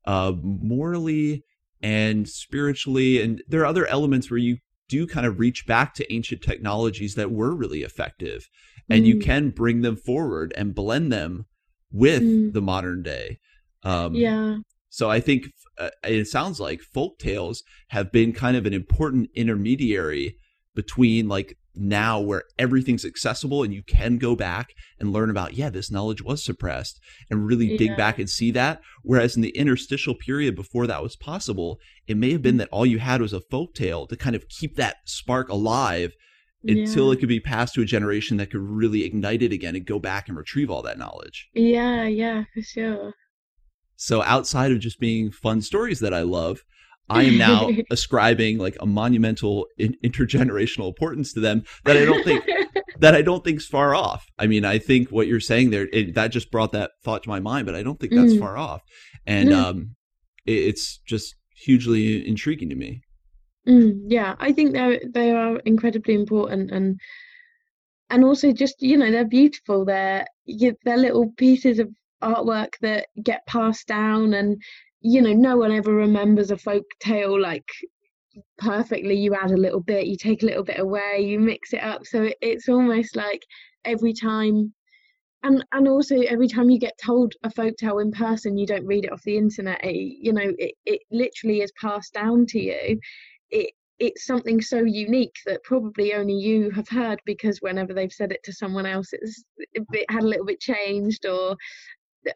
[0.07, 1.44] uh, morally
[1.82, 3.20] and spiritually.
[3.20, 7.14] And there are other elements where you do kind of reach back to ancient technologies
[7.14, 8.48] that were really effective
[8.88, 9.07] and mm.
[9.07, 11.46] you can bring them forward and blend them
[11.90, 12.53] with mm.
[12.53, 13.38] the modern day.
[13.82, 14.59] Um, yeah.
[14.90, 15.46] So I think
[15.78, 20.36] uh, it sounds like folk tales have been kind of an important intermediary
[20.75, 25.70] between like now where everything's accessible and you can go back and learn about yeah
[25.70, 27.01] this knowledge was suppressed
[27.31, 27.79] and really yeah.
[27.79, 32.16] dig back and see that whereas in the interstitial period before that was possible it
[32.16, 34.77] may have been that all you had was a folk tale to kind of keep
[34.77, 36.12] that spark alive
[36.64, 37.12] until yeah.
[37.12, 39.99] it could be passed to a generation that could really ignite it again and go
[39.99, 43.14] back and retrieve all that knowledge yeah yeah for sure
[43.97, 46.62] so outside of just being fun stories that i love
[47.12, 52.24] I am now ascribing like a monumental in- intergenerational importance to them that I don't
[52.24, 52.44] think
[52.98, 54.26] that I don't think's far off.
[54.38, 57.28] I mean, I think what you're saying there it, that just brought that thought to
[57.28, 58.40] my mind, but I don't think that's mm.
[58.40, 58.82] far off,
[59.26, 59.56] and mm.
[59.56, 59.96] um,
[60.46, 63.02] it, it's just hugely intriguing to me.
[63.68, 66.98] Mm, yeah, I think they they are incredibly important and
[68.10, 69.84] and also just you know they're beautiful.
[69.84, 70.26] They're
[70.84, 71.88] they're little pieces of
[72.22, 74.62] artwork that get passed down and
[75.03, 77.68] you know no one ever remembers a folk tale like
[78.59, 81.82] perfectly you add a little bit you take a little bit away you mix it
[81.82, 82.07] up.
[82.07, 83.42] So it, it's almost like
[83.84, 84.72] every time
[85.42, 88.86] and and also every time you get told a folk tale in person you don't
[88.86, 89.84] read it off the internet.
[89.84, 92.98] It, you know it, it literally is passed down to you.
[93.50, 98.32] It it's something so unique that probably only you have heard because whenever they've said
[98.32, 101.57] it to someone else it's it had a little bit changed or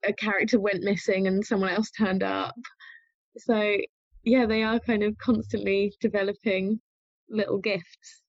[0.04, 2.54] a character went missing and someone else turned up.
[3.38, 3.76] So
[4.24, 6.80] yeah, they are kind of constantly developing
[7.30, 8.22] little gifts.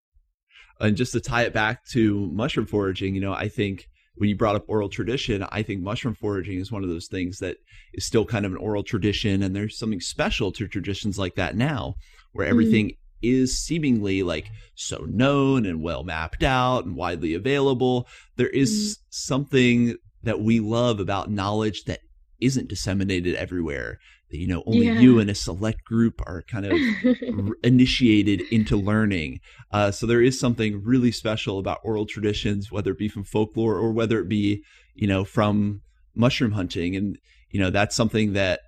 [0.79, 4.35] And just to tie it back to mushroom foraging, you know, I think when you
[4.35, 7.57] brought up oral tradition, I think mushroom foraging is one of those things that
[7.93, 9.41] is still kind of an oral tradition.
[9.41, 11.95] And there's something special to traditions like that now,
[12.33, 12.49] where mm.
[12.49, 12.97] everything mm.
[13.21, 18.07] is seemingly like so known and well mapped out and widely available.
[18.35, 19.03] There is mm.
[19.09, 19.95] something
[20.27, 21.99] that we love about knowledge that
[22.39, 23.99] isn't disseminated everywhere
[24.29, 24.99] that you know only yeah.
[24.99, 26.73] you and a select group are kind of
[27.47, 29.39] r- initiated into learning
[29.71, 33.75] uh, so there is something really special about oral traditions whether it be from folklore
[33.75, 34.61] or whether it be
[34.93, 35.81] you know from
[36.15, 37.17] mushroom hunting and
[37.49, 38.61] you know that's something that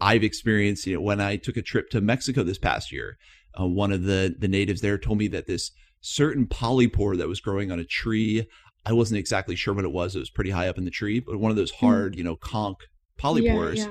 [0.00, 3.16] i've experienced you know when i took a trip to mexico this past year
[3.58, 5.70] uh, one of the the natives there told me that this
[6.00, 8.46] certain polypore that was growing on a tree
[8.86, 10.16] I wasn't exactly sure what it was.
[10.16, 11.86] It was pretty high up in the tree, but one of those hmm.
[11.86, 12.78] hard, you know, conch
[13.18, 13.76] polypores.
[13.76, 13.90] Yeah, yeah.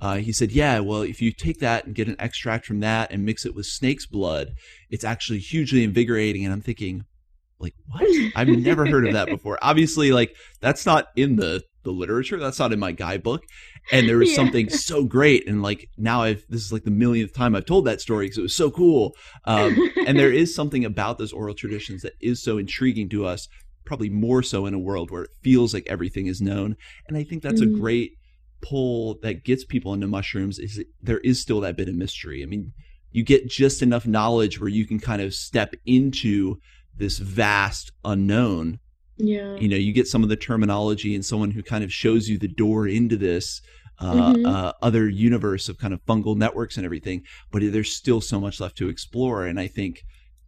[0.00, 3.10] Uh, he said, "Yeah, well, if you take that and get an extract from that
[3.12, 4.52] and mix it with snake's blood,
[4.90, 7.04] it's actually hugely invigorating." And I'm thinking,
[7.58, 8.04] like, what?
[8.34, 9.58] I've never heard of that before.
[9.62, 12.38] Obviously, like that's not in the the literature.
[12.38, 13.44] That's not in my guidebook.
[13.92, 14.36] And there was yeah.
[14.36, 17.84] something so great, and like now I've this is like the millionth time I've told
[17.84, 19.14] that story because it was so cool.
[19.44, 23.48] Um, and there is something about those oral traditions that is so intriguing to us
[23.84, 26.76] probably more so in a world where it feels like everything is known.
[27.08, 27.76] And I think that's mm-hmm.
[27.76, 28.12] a great
[28.62, 32.42] pull that gets people into mushrooms is there is still that bit of mystery.
[32.42, 32.72] I mean,
[33.10, 36.56] you get just enough knowledge where you can kind of step into
[36.96, 38.80] this vast unknown.
[39.16, 39.54] Yeah.
[39.56, 42.38] You know, you get some of the terminology and someone who kind of shows you
[42.38, 43.60] the door into this
[44.00, 44.46] uh, mm-hmm.
[44.46, 47.22] uh, other universe of kind of fungal networks and everything.
[47.52, 50.02] But there's still so much left to explore, and I think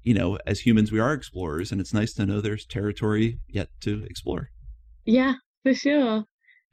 [0.06, 3.68] you know, as humans, we are explorers, and it's nice to know there's territory yet
[3.80, 4.50] to explore.
[5.04, 5.34] Yeah,
[5.64, 6.24] for sure.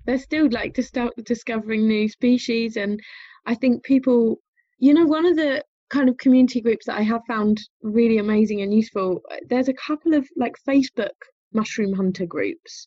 [0.06, 3.00] They're still like to start discovering new species, and
[3.48, 4.38] I think people,
[4.78, 8.62] you know, one of the kind of community groups that I have found really amazing
[8.62, 9.22] and useful.
[9.50, 11.18] There's a couple of like Facebook
[11.54, 12.86] mushroom hunter groups,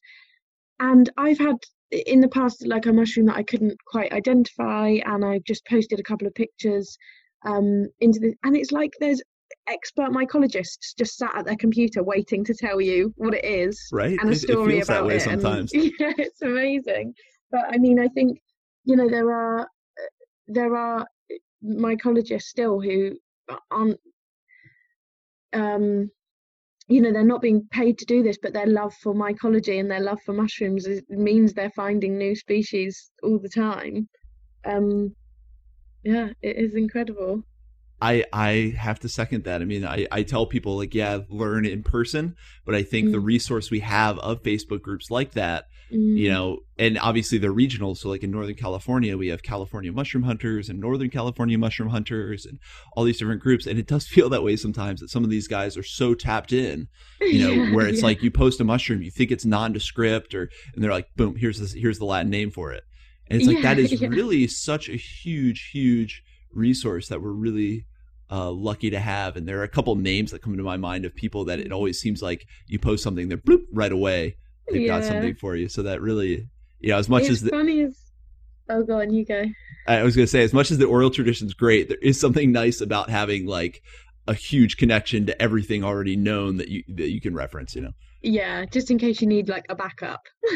[0.78, 1.56] and I've had
[1.90, 5.98] in the past like a mushroom that I couldn't quite identify, and I just posted
[5.98, 6.96] a couple of pictures
[7.44, 9.22] um, into the, and it's like there's
[9.68, 14.18] expert mycologists just sat at their computer waiting to tell you what it is right.
[14.20, 15.72] and a story it, it about it sometimes.
[15.72, 17.14] And, yeah it's amazing.
[17.50, 18.38] But i mean i think
[18.84, 19.68] you know there are
[20.48, 21.06] there are
[21.64, 23.16] mycologists still who
[23.70, 23.98] aren't
[25.52, 26.10] um
[26.88, 29.90] you know they're not being paid to do this but their love for mycology and
[29.90, 34.08] their love for mushrooms is, means they're finding new species all the time.
[34.64, 35.14] Um
[36.04, 37.42] yeah it is incredible
[38.00, 39.62] I I have to second that.
[39.62, 43.12] I mean, I, I tell people like, yeah, learn in person, but I think mm.
[43.12, 46.16] the resource we have of Facebook groups like that, mm.
[46.16, 47.94] you know, and obviously they're regional.
[47.94, 52.44] So like in Northern California, we have California mushroom hunters and Northern California mushroom hunters
[52.44, 52.58] and
[52.92, 53.66] all these different groups.
[53.66, 56.52] And it does feel that way sometimes that some of these guys are so tapped
[56.52, 56.88] in,
[57.20, 58.06] you know, yeah, where it's yeah.
[58.06, 61.58] like you post a mushroom, you think it's nondescript or, and they're like, boom, here's
[61.58, 62.84] this, here's the Latin name for it.
[63.28, 66.22] And it's like, yeah, that is really such a huge, huge,
[66.56, 67.86] resource that we're really
[68.30, 69.36] uh, lucky to have.
[69.36, 71.72] And there are a couple names that come to my mind of people that it
[71.72, 74.36] always seems like you post something, they're bloop, right away
[74.68, 75.00] they've yeah.
[75.00, 75.68] got something for you.
[75.68, 76.48] So that really,
[76.80, 77.96] you know, as much it's as the, funny as
[78.68, 79.44] oh, go on, you go.
[79.86, 82.18] I was going to say, as much as the oral tradition is great, there is
[82.18, 83.82] something nice about having like
[84.26, 87.74] a huge connection to everything already known that you that you can reference.
[87.74, 87.92] You know.
[88.26, 90.20] Yeah, just in case you need like a backup.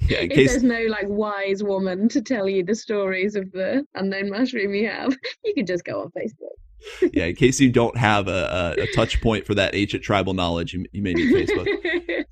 [0.00, 0.50] yeah, in if case...
[0.50, 4.90] there's no like wise woman to tell you the stories of the unknown mushroom you
[4.90, 7.10] have, you can just go on Facebook.
[7.14, 10.34] yeah, in case you don't have a, a, a, touch point for that ancient tribal
[10.34, 12.24] knowledge, you, you may need Facebook.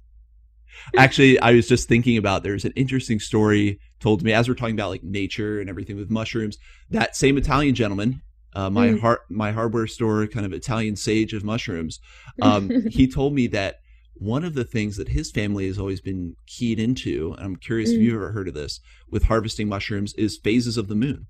[0.98, 4.54] Actually, I was just thinking about there's an interesting story told to me as we're
[4.54, 6.58] talking about like nature and everything with mushrooms.
[6.90, 8.20] That same Italian gentleman,
[8.54, 9.00] uh, my mm.
[9.00, 12.00] heart, my hardware store kind of Italian sage of mushrooms,
[12.42, 13.76] um, he told me that
[14.22, 17.90] one of the things that his family has always been keyed into, and I'm curious
[17.90, 17.94] mm.
[17.94, 21.26] if you've ever heard of this, with harvesting mushrooms, is phases of the moon.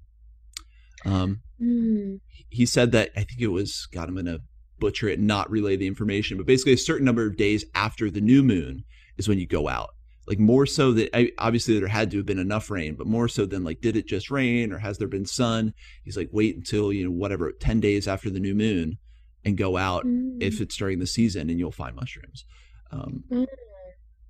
[1.04, 2.20] Um, mm.
[2.48, 4.08] He said that I think it was God.
[4.08, 4.40] I'm going to
[4.78, 8.10] butcher it and not relay the information, but basically a certain number of days after
[8.10, 8.84] the new moon
[9.16, 9.90] is when you go out.
[10.26, 13.44] Like more so that obviously there had to have been enough rain, but more so
[13.44, 15.74] than like did it just rain or has there been sun?
[16.04, 18.98] He's like wait until you know whatever ten days after the new moon
[19.44, 20.40] and go out mm.
[20.40, 22.44] if it's during the season and you'll find mushrooms.
[22.92, 23.46] Um, mm.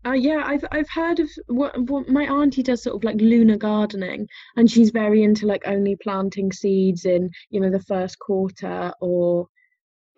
[0.05, 3.57] Uh, yeah, I've I've heard of what, what my auntie does sort of like lunar
[3.57, 8.93] gardening, and she's very into like only planting seeds in you know the first quarter,
[9.01, 9.47] or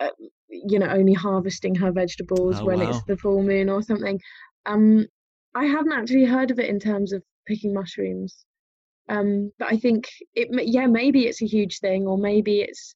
[0.00, 0.08] uh,
[0.48, 2.88] you know only harvesting her vegetables oh, when wow.
[2.88, 4.18] it's the full moon or something.
[4.64, 5.06] Um,
[5.54, 8.46] I haven't actually heard of it in terms of picking mushrooms,
[9.10, 12.94] um, but I think it yeah maybe it's a huge thing, or maybe it's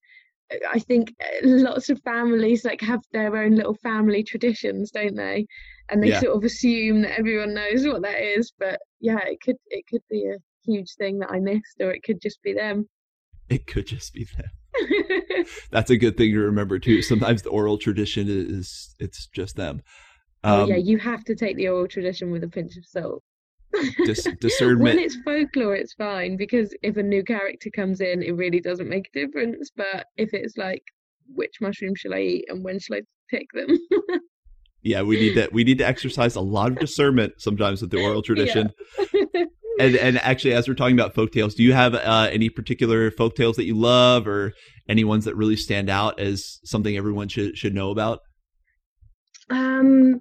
[0.70, 5.46] I think uh, lots of families like have their own little family traditions, don't they?
[5.90, 6.20] And they yeah.
[6.20, 8.52] sort of assume that everyone knows what that is.
[8.58, 12.02] But yeah, it could it could be a huge thing that I missed, or it
[12.02, 12.88] could just be them.
[13.48, 15.44] It could just be them.
[15.70, 17.02] That's a good thing to remember too.
[17.02, 19.82] Sometimes the oral tradition is it's just them.
[20.44, 22.84] Um, oh yeah, um, you have to take the oral tradition with a pinch of
[22.86, 23.22] salt
[24.04, 24.96] dis- discernment.
[24.96, 28.88] when it's folklore, it's fine because if a new character comes in, it really doesn't
[28.88, 29.70] make a difference.
[29.76, 30.82] But if it's like,
[31.34, 33.00] which mushroom shall I eat and when shall I
[33.30, 33.78] pick them?
[34.82, 35.52] yeah, we need that.
[35.52, 38.72] We need to exercise a lot of discernment sometimes with the oral tradition.
[39.12, 39.24] Yeah.
[39.80, 43.10] and and actually, as we're talking about folk tales, do you have uh, any particular
[43.10, 44.52] folk tales that you love, or
[44.88, 48.20] any ones that really stand out as something everyone should should know about?
[49.50, 50.20] Um,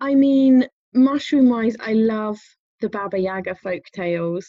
[0.00, 2.38] I mean, mushroom wise, I love
[2.80, 4.46] the Baba Yaga folk tales.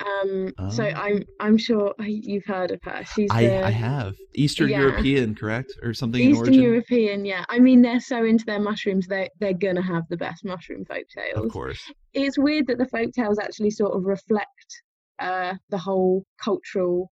[0.00, 0.68] Um, oh.
[0.70, 3.04] So I'm I'm sure you've heard of her.
[3.14, 4.80] She's I, the, I have Eastern yeah.
[4.80, 6.20] European, correct, or something.
[6.20, 7.44] Eastern European, yeah.
[7.48, 11.04] I mean, they're so into their mushrooms, they they're gonna have the best mushroom folk
[11.14, 11.44] tales.
[11.44, 11.80] Of course.
[12.14, 14.82] It's weird that the folk tales actually sort of reflect
[15.18, 17.10] uh, the whole cultural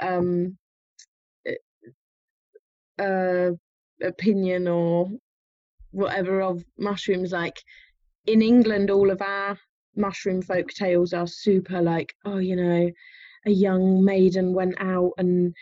[0.00, 0.56] um,
[2.98, 3.50] uh,
[4.02, 5.10] opinion or
[5.90, 7.32] whatever of mushrooms.
[7.32, 7.60] Like
[8.26, 9.58] in England, all of our
[9.98, 12.90] mushroom folk tales are super like, oh, you know,
[13.46, 15.54] a young maiden went out and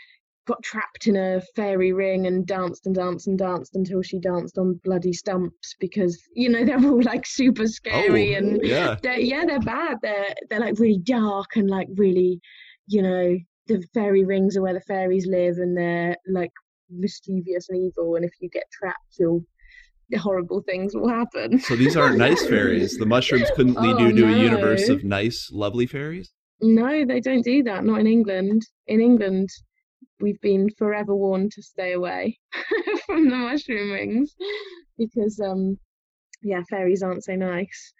[0.47, 4.59] got trapped in a fairy ring and danced and danced and danced until she danced
[4.59, 8.97] on bloody stumps because you know they're all like super scary Oh, and yeah.
[9.03, 12.41] they're, yeah they're bad they're they're like really dark and like really
[12.87, 16.53] you know the fairy rings are where the fairies live and they're like
[16.89, 19.45] mischievous and evil and if you get trapped you'll
[20.19, 22.97] horrible things will happen So these aren't nice fairies.
[22.99, 26.33] The mushrooms couldn't lead Oh, you to a universe of nice, lovely fairies.
[26.61, 29.49] no they don't do that not in england in england
[30.21, 32.39] we've been forever warned to stay away
[33.07, 34.35] from the mushroom rings
[34.97, 35.77] because um
[36.43, 37.93] yeah fairies aren't so nice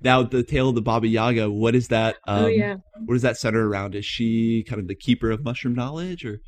[0.00, 1.50] Now, the tale of the Baba Yaga.
[1.50, 2.16] What is that?
[2.26, 3.94] Um, oh yeah What does that center around?
[3.94, 6.40] Is she kind of the keeper of mushroom knowledge, or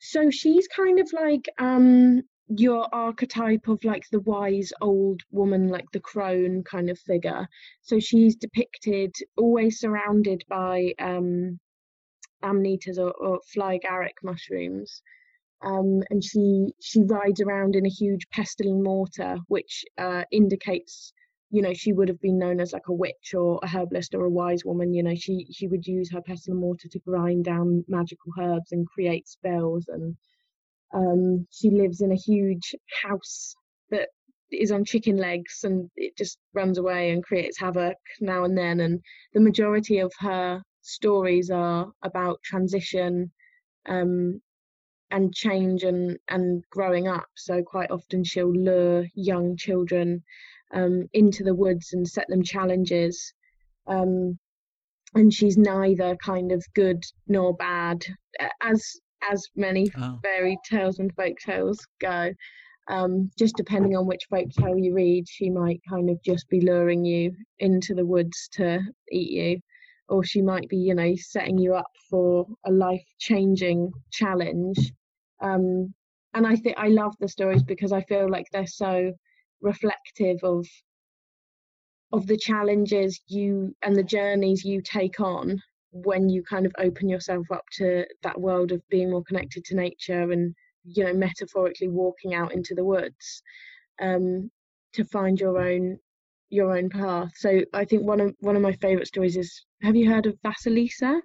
[0.00, 5.90] So she's kind of like um your archetype of like the wise old woman, like
[5.92, 7.48] the crone kind of figure.
[7.82, 11.58] So she's depicted always surrounded by um
[12.42, 15.02] amanitas or, or fly agaric mushrooms.
[15.62, 21.12] Um, and she she rides around in a huge pestle and mortar, which uh, indicates,
[21.50, 24.24] you know, she would have been known as like a witch or a herbalist or
[24.24, 24.94] a wise woman.
[24.94, 28.72] You know, she she would use her pestle and mortar to grind down magical herbs
[28.72, 29.86] and create spells.
[29.88, 30.16] And
[30.94, 33.54] um, she lives in a huge house
[33.90, 34.08] that
[34.50, 38.80] is on chicken legs, and it just runs away and creates havoc now and then.
[38.80, 39.00] And
[39.34, 43.30] the majority of her stories are about transition.
[43.86, 44.40] Um,
[45.10, 50.22] and change and and growing up so quite often she'll lure young children
[50.74, 53.32] um, into the woods and set them challenges
[53.86, 54.38] um,
[55.14, 58.04] and she's neither kind of good nor bad
[58.62, 59.00] as
[59.30, 62.32] as many oh, fairy tales and folk tales go.
[62.88, 66.62] Um, just depending on which folk tale you read she might kind of just be
[66.62, 68.80] luring you into the woods to
[69.12, 69.60] eat you.
[70.08, 74.92] Or she might be you know setting you up for a life changing challenge.
[75.40, 75.94] Um,
[76.34, 79.12] and I think I love the stories because I feel like they're so
[79.60, 80.66] reflective of
[82.12, 85.60] of the challenges you and the journeys you take on
[85.90, 89.74] when you kind of open yourself up to that world of being more connected to
[89.74, 93.42] nature and you know metaphorically walking out into the woods
[94.00, 94.50] um,
[94.92, 95.98] to find your own
[96.50, 97.30] your own path.
[97.36, 100.38] So I think one of one of my favorite stories is have you heard of
[100.44, 101.20] Vasilisa?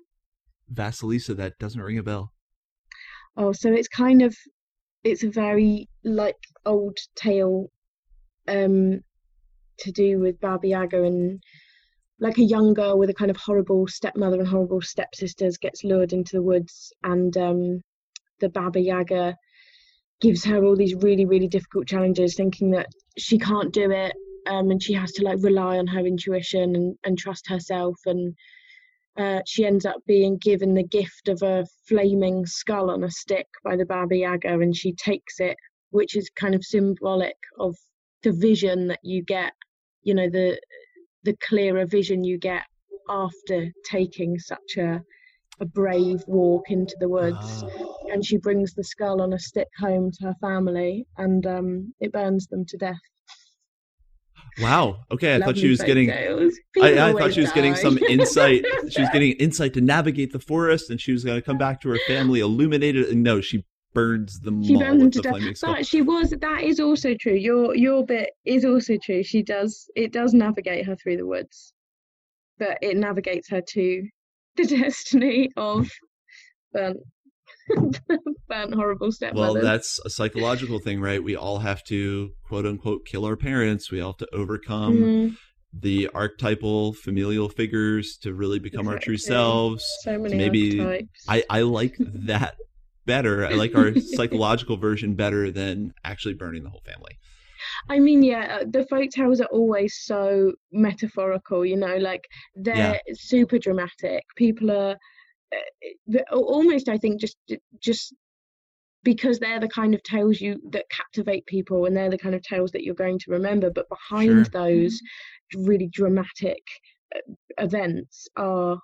[0.74, 1.36] Vasilisa.
[1.36, 2.34] That doesn't ring a bell.
[3.38, 4.36] Oh, so it's kind of
[5.04, 7.68] it's a very like old tale
[8.48, 9.02] um
[9.80, 11.42] to do with Baba Yaga and
[12.20, 16.14] like a young girl with a kind of horrible stepmother and horrible stepsisters gets lured
[16.14, 17.82] into the woods and um
[18.40, 19.36] the Baba Yaga
[20.22, 22.88] gives her all these really really difficult challenges thinking that
[23.18, 24.14] she can't do it
[24.48, 28.36] um and she has to like rely on her intuition and, and trust herself and
[29.18, 33.48] uh, she ends up being given the gift of a flaming skull on a stick
[33.64, 35.56] by the Baba Yaga, and she takes it,
[35.92, 37.76] which is kind of symbolic of
[38.24, 39.54] the vision that you get.
[40.02, 40.60] You know, the
[41.24, 42.64] the clearer vision you get
[43.10, 45.02] after taking such a
[45.60, 47.64] a brave walk into the woods.
[47.64, 47.86] Ah.
[48.12, 52.12] And she brings the skull on a stick home to her family, and um, it
[52.12, 53.00] burns them to death.
[54.60, 55.00] Wow.
[55.12, 56.12] Okay, I thought she was getting.
[56.12, 56.38] I,
[56.82, 58.66] I thought she was getting some insight.
[58.90, 61.82] she was getting insight to navigate the forest, and she was going to come back
[61.82, 63.08] to her family illuminated.
[63.08, 65.56] And no, she burns them she burns them to death.
[65.58, 65.74] skull.
[65.76, 67.34] But she was that is also true.
[67.36, 69.24] Your your bit is also true.
[69.24, 71.74] She does it does navigate her through the woods,
[72.58, 74.08] but it navigates her to
[74.56, 75.90] the destiny of
[76.74, 76.98] burnt
[78.50, 79.54] burnt horrible stepmother.
[79.54, 81.24] Well, that's a psychological thing, right?
[81.24, 83.92] We all have to quote unquote kill our parents.
[83.92, 85.36] We all have to overcome Mhm.
[85.74, 89.84] the archetypal familial figures to really become our true selves.
[90.04, 91.26] so many maybe archetypes.
[91.28, 91.96] I, I like
[92.28, 92.56] that
[93.06, 93.46] better.
[93.46, 97.18] I like our psychological version better than actually burning the whole family.
[97.90, 102.26] I mean, yeah, uh, the folk tales are always so metaphorical, you know, like
[102.56, 104.24] they're super dramatic.
[104.36, 104.98] People are
[105.54, 107.38] uh, almost, I think, just
[107.80, 108.14] just
[109.04, 112.42] because they're the kind of tales you that captivate people, and they're the kind of
[112.42, 113.70] tales that you're going to remember.
[113.70, 115.00] But behind those
[115.56, 116.64] really dramatic
[117.16, 117.20] uh,
[117.58, 118.78] events are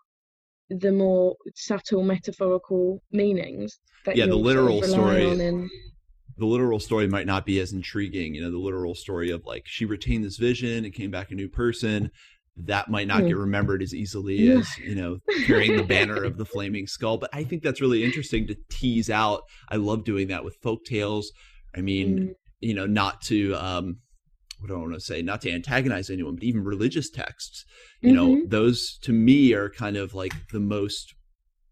[0.70, 5.70] the more subtle metaphorical meanings Yeah, the you'll sort of literal story- on in
[6.38, 8.34] the literal story might not be as intriguing.
[8.34, 11.36] You know, the literal story of like she retained this vision and came back a
[11.36, 12.12] new person.
[12.56, 13.28] That might not Mm.
[13.28, 17.18] get remembered as easily as, you know, carrying the banner of the flaming skull.
[17.18, 19.42] But I think that's really interesting to tease out.
[19.70, 21.32] I love doing that with folk tales.
[21.76, 22.34] I mean, Mm.
[22.62, 23.98] you know, not to um
[24.60, 27.64] what do I want to say, not to antagonize anyone, but even religious texts,
[28.02, 28.50] you know, Mhm.
[28.50, 31.16] those to me are kind of like the most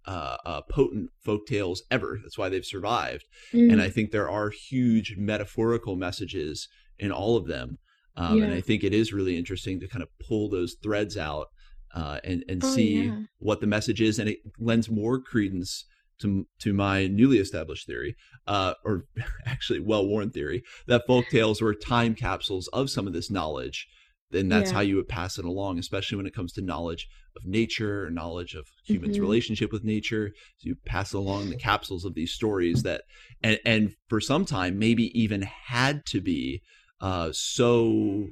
[0.08, 2.20] uh, uh, potent folk tales ever.
[2.24, 3.26] That's why they've survived.
[3.54, 3.74] Mm.
[3.74, 7.78] And I think there are huge metaphorical messages in all of them.
[8.16, 11.48] Um, And I think it is really interesting to kind of pull those threads out
[11.94, 13.20] uh, and and Oh, see yeah.
[13.40, 15.86] what the message is, and it lends more credence
[16.22, 18.16] to to my newly established theory,
[18.48, 19.06] uh, or
[19.46, 23.88] actually well-worn theory, that folk tales were time capsules of some of this knowledge.
[24.32, 24.78] Then that's Yeah.
[24.78, 27.08] how you would pass it along, especially when it comes to knowledge
[27.38, 29.22] of nature or knowledge of humans' Mhm.
[29.22, 30.34] relationship with nature.
[30.58, 33.04] So you pass along the capsules of these stories that,
[33.42, 36.62] and and for some time maybe even had to be
[37.00, 38.28] uh, so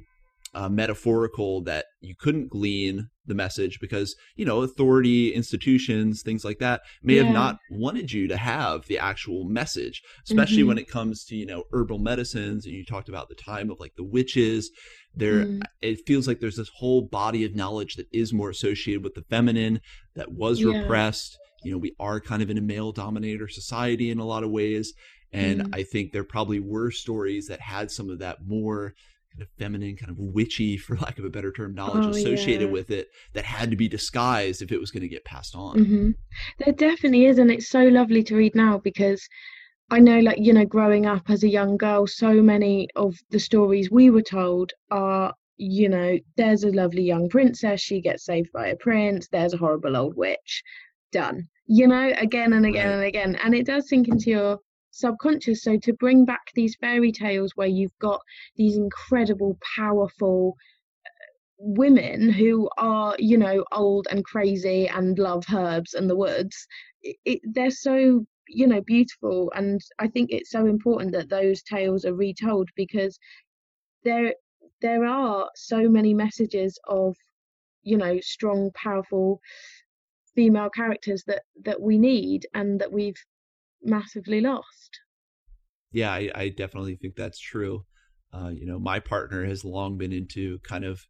[0.58, 6.58] uh, metaphorical that you couldn't glean the message because you know authority institutions things like
[6.58, 10.66] that may have not wanted you to have the actual message especially Mhm.
[10.68, 13.78] when it comes to you know herbal medicines and you talked about the time of
[13.80, 14.70] like the witches
[15.14, 15.62] there Mm.
[15.82, 19.24] it feels like there's this whole body of knowledge that is more associated with the
[19.28, 19.80] feminine
[20.14, 20.68] that was Yeah.
[20.72, 24.44] repressed you know we are kind of in a male dominator society in a lot
[24.44, 24.94] of ways
[25.32, 25.68] and Mm.
[25.80, 28.94] i think there probably were stories that had some of that more
[29.36, 32.68] kind of feminine kind of witchy for lack of a better term knowledge Oh, associated
[32.68, 32.72] yeah.
[32.72, 35.76] with it that had to be disguised if it was going to get passed on
[35.78, 36.10] hmm
[36.58, 39.28] There definitely is, and it's so lovely to read now because
[39.90, 43.38] I know, like, you know, growing up as a young girl, so many of the
[43.38, 48.50] stories we were told are, you know, there's a lovely young princess, she gets saved
[48.52, 50.62] by a prince, there's a horrible old witch,
[51.12, 51.48] done.
[51.66, 52.92] You know, again and again Right.
[52.92, 53.36] and again.
[53.36, 54.58] And it does sink into your
[54.98, 55.62] subconscious.
[55.62, 58.20] So to bring back these fairy tales where you've got
[58.56, 60.56] these incredible, powerful
[61.06, 61.10] uh,
[61.58, 66.66] women who are you know old and crazy and love herbs and the woods
[67.02, 71.62] it, it, they're so you know beautiful and i think it's so important that those
[71.62, 73.18] tales are retold because
[74.04, 74.34] there
[74.82, 77.16] there are so many messages of
[77.82, 79.40] you know strong powerful
[80.34, 83.24] female characters that that we need and that we've
[83.86, 84.98] massively lost
[85.92, 87.84] yeah i, I definitely think that's true
[88.32, 91.00] uh, you know my partner has long been into kind of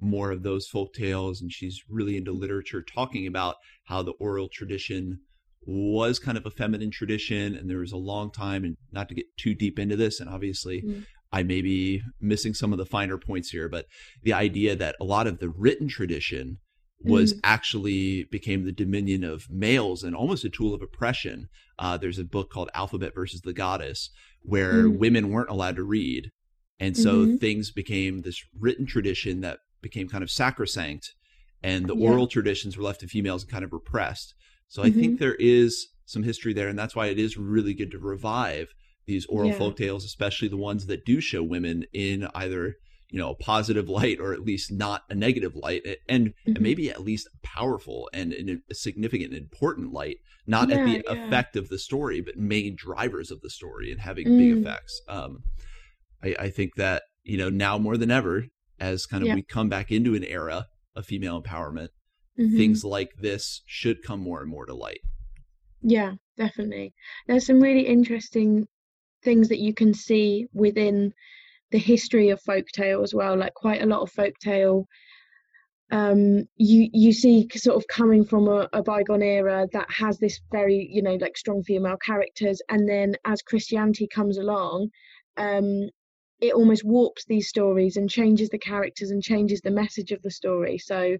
[0.00, 4.48] more of those folk tales and she's really into literature talking about how the oral
[4.52, 5.20] tradition
[5.66, 9.14] was kind of a feminine tradition and there was a long time and not to
[9.14, 11.06] get too deep into this and obviously Mm.
[11.32, 13.86] i may be missing some of the finer points here but
[14.22, 16.58] the idea that a lot of the written tradition
[17.04, 17.40] was Mm.
[17.44, 21.48] actually became the dominion of males and almost a tool of oppression
[21.78, 24.10] uh, there's a book called alphabet versus the goddess
[24.42, 24.98] where Mm.
[24.98, 26.30] women weren't allowed to read
[26.80, 27.40] and so Mhm.
[27.40, 31.14] things became this written tradition that became kind of sacrosanct
[31.62, 32.08] and the Yeah.
[32.08, 34.34] oral traditions were left to females and kind of repressed
[34.68, 34.98] so i Mm-hmm.
[35.00, 38.72] think there is some history there and that's why it is really good to revive
[39.06, 39.58] these oral Yeah.
[39.58, 42.76] folk tales especially the ones that do show women in either
[43.10, 46.60] you know a positive light or at least not a negative light and, and Mhm.
[46.60, 51.02] maybe at least powerful and in a significant and important light not at the Yeah,
[51.06, 51.12] yeah.
[51.12, 54.38] effect of the story but main drivers of the story and having Mm.
[54.38, 55.42] big effects um
[56.22, 58.46] I, I think that you know now more than ever
[58.80, 59.34] as kind of Yeah.
[59.36, 61.88] we come back into an era of female empowerment
[62.38, 62.56] Mhm.
[62.56, 65.00] things like this should come more and more to light
[65.82, 66.94] Yeah, definitely.
[67.26, 68.66] There's some really interesting
[69.22, 71.12] things that you can see within
[71.70, 73.36] the history of folktale as well.
[73.36, 74.84] Like quite a lot of folktale,
[75.90, 80.40] um, you you see sort of coming from a, a bygone era that has this
[80.50, 84.88] very you know like strong female characters, and then as Christianity comes along,
[85.36, 85.88] um,
[86.40, 90.30] it almost warps these stories and changes the characters and changes the message of the
[90.30, 90.78] story.
[90.78, 91.16] So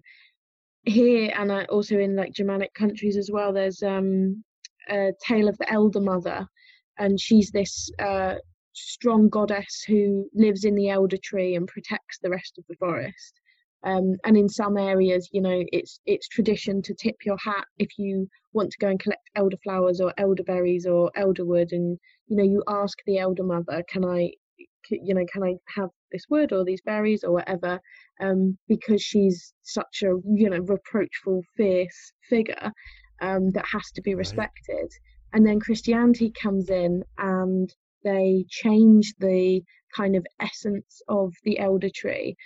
[0.83, 4.43] here and uh, also in like Germanic countries as well, there's um
[4.89, 6.47] a tale of the elder mother
[6.97, 8.35] and she's this uh,
[8.75, 13.39] strong goddess who lives in the elder tree and protects the rest of the forest
[13.83, 17.97] um, and in some areas you know it's it's tradition to tip your hat if
[17.97, 21.97] you want to go and collect elderflowers or elderberries or elderwood and
[22.27, 24.31] you know you ask the elder mother can I,
[24.89, 27.79] you know can i have this wood or these berries or whatever
[28.21, 32.71] um, because she's such a you know reproachful fierce figure
[33.21, 34.19] um, that has to be Right.
[34.19, 34.91] respected.
[35.33, 37.73] And then Christianity comes in and
[38.05, 39.61] they change the
[39.93, 42.37] kind of essence of the elder tree.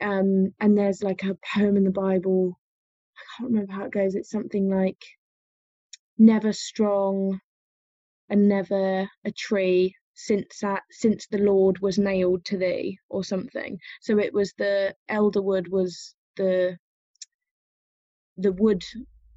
[0.00, 2.58] Um, and there's like a poem in the Bible,
[3.18, 5.04] I can't remember how it goes, it's something like
[6.16, 7.40] never strong
[8.28, 13.78] and never a tree since that since the Lord was nailed to thee or something.
[14.00, 16.76] So it was the elder wood was the
[18.36, 18.84] the wood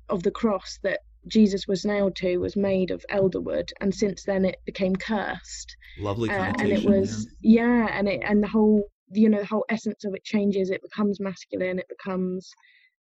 [0.09, 4.45] of the cross that Jesus was nailed to was made of elderwood, and since then
[4.45, 5.75] it became cursed.
[5.99, 9.65] lovely Uh, and it was yeah, and it and the whole you know the whole
[9.69, 10.69] essence of it changes.
[10.69, 11.79] It becomes masculine.
[11.79, 12.49] It becomes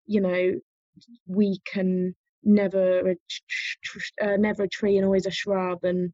[0.07, 0.53] you know
[1.27, 3.16] weak and never a
[4.23, 6.11] uh, never a tree and always a shrub and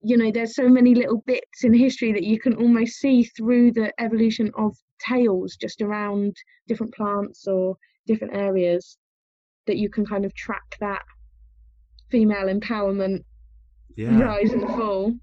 [0.00, 3.72] you know there's so many little bits in history that you can almost see through
[3.72, 6.36] the evolution of tales just around
[6.66, 8.98] different plants or different areas
[9.66, 11.02] that you can kind of track that
[12.10, 13.24] female empowerment
[13.96, 14.18] yeah.
[14.20, 15.14] rise and fall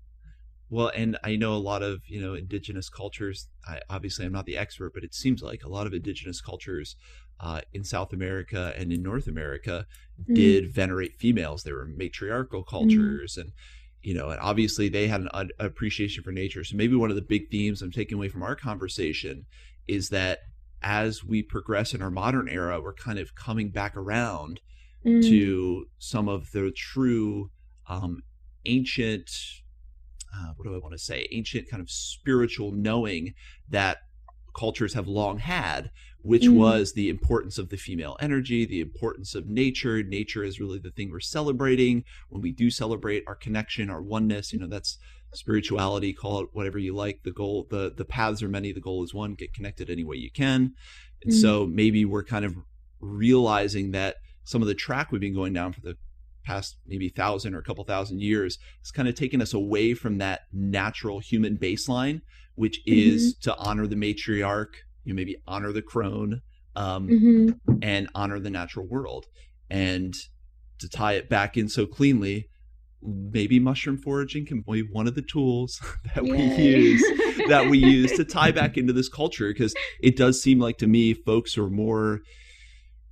[0.70, 3.48] well, and I know a lot of you know indigenous cultures.
[3.68, 6.96] I, obviously, I'm not the expert, but it seems like a lot of indigenous cultures
[7.40, 9.86] uh, in South America and in North America
[10.30, 10.36] mm.
[10.36, 11.64] did venerate females.
[11.64, 12.68] They were matriarchal mm.
[12.68, 13.42] cultures, mm.
[13.42, 13.52] and
[14.02, 16.64] you know, and obviously they had an, an appreciation for nature.
[16.64, 19.46] So maybe one of the big themes I'm taking away from our conversation
[19.88, 20.40] is that
[20.82, 24.60] as we progress in our modern era, we're kind of coming back around
[25.06, 25.22] mm.
[25.24, 27.52] to some of the true
[27.88, 28.24] um,
[28.66, 29.30] ancient
[30.36, 33.34] uh, what do I want to say, ancient kind of spiritual knowing
[33.70, 34.00] that
[34.56, 35.92] cultures have long had,
[36.22, 36.56] which mm.
[36.56, 40.02] was the importance of the female energy, the importance of nature.
[40.04, 42.04] Nature is really the thing we're celebrating.
[42.30, 44.98] When we do celebrate our connection, our oneness, you know, that's
[45.34, 47.22] spirituality, call it whatever you like.
[47.24, 50.18] The goal, the the paths are many, the goal is one, get connected any way
[50.18, 50.74] you can.
[51.24, 51.42] And mm.
[51.42, 52.56] so maybe we're kind of
[53.00, 55.98] realizing that some of the track we've been going down for the
[56.46, 60.20] past maybe thousand or a couple thousand years has kind of taken us away from
[60.20, 62.22] that natural human baseline,
[62.54, 63.50] which is mm-hmm.
[63.50, 66.42] to honor the matriarch, you know, maybe honor the crone,
[66.76, 67.74] um, mm-hmm.
[67.82, 69.26] and honor the natural world.
[69.70, 70.14] And
[70.80, 72.50] to tie it back in so cleanly,
[73.02, 75.82] maybe mushroom foraging can be one of the tools
[76.16, 76.32] that Yay.
[76.32, 77.04] we use
[77.48, 80.88] that we use to tie back into this culture because it does seem like to
[80.88, 82.22] me folks are more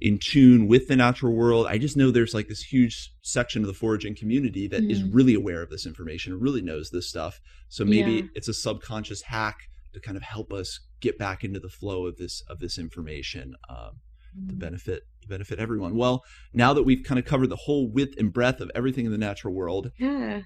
[0.04, 1.66] in tune with the natural world.
[1.66, 4.92] I just know there's like this huge section of the foraging community that mm.
[4.92, 7.40] is really aware of this information, really knows this stuff.
[7.70, 8.22] So maybe yeah.
[8.36, 9.56] it's a subconscious hack
[9.94, 13.56] to kind of help us get back into the flow of this of this information
[13.70, 14.02] um,
[14.38, 14.50] mm.
[14.50, 15.96] to benefit to benefit everyone.
[15.96, 19.12] Well, now that we've kind of covered the whole width and breadth of everything in
[19.14, 20.42] the natural world, yeah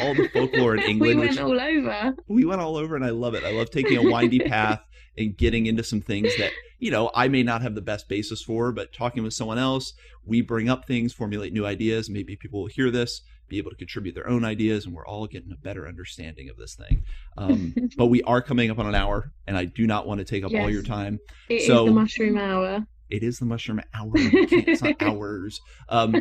[0.00, 1.20] all the folklore in England.
[1.20, 2.16] we went all over.
[2.28, 3.44] We went all over, and I love it.
[3.44, 4.80] I love taking a windy path
[5.16, 8.42] and getting into some things that you know I may not have the best basis
[8.42, 9.92] for, but talking with someone else,
[10.24, 12.08] we bring up things, formulate new ideas.
[12.08, 15.26] Maybe people will hear this, be able to contribute their own ideas, and we're all
[15.26, 17.02] getting a better understanding of this thing.
[17.36, 20.24] Um, but we are coming up on an hour, and I do not want to
[20.24, 21.18] take up yes, all your time.
[21.48, 22.86] It so, is the mushroom hour.
[23.10, 24.12] It is the mushroom hour.
[24.14, 25.60] it's not hours.
[25.88, 26.16] Um,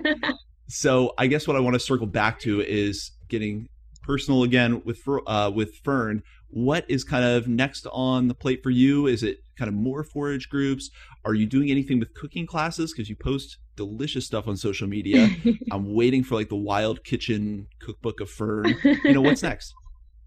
[0.68, 3.70] so I guess what I want to circle back to is getting
[4.04, 6.24] personal again with uh, with Fern.
[6.50, 9.06] What is kind of next on the plate for you?
[9.08, 10.90] Is it kind of more forage groups?
[11.26, 12.94] Are you doing anything with cooking classes?
[12.94, 15.30] Because you post delicious stuff on social media.
[15.72, 18.76] I'm waiting for like the wild kitchen cookbook of Fern.
[19.04, 19.74] You know what's next?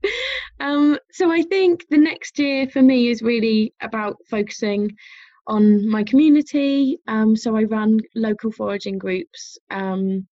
[0.61, 4.91] Um, so I think the next year for me is really about focusing
[5.47, 6.99] on my community.
[7.09, 9.59] Um, so I run local foraging groups.
[9.71, 10.27] Um,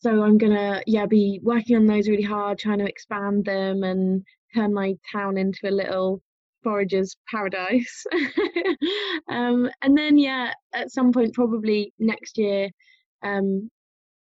[0.00, 4.24] so I'm gonna yeah be working on those really hard, trying to expand them and
[4.54, 6.22] turn my town into a little
[6.62, 8.04] forager's paradise.
[9.28, 12.70] um, and then yeah, at some point probably next year,
[13.22, 13.70] um,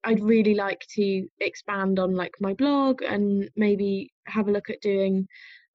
[0.04, 4.80] I'd really like to expand on like my blog and maybe have a look at
[4.80, 5.26] doing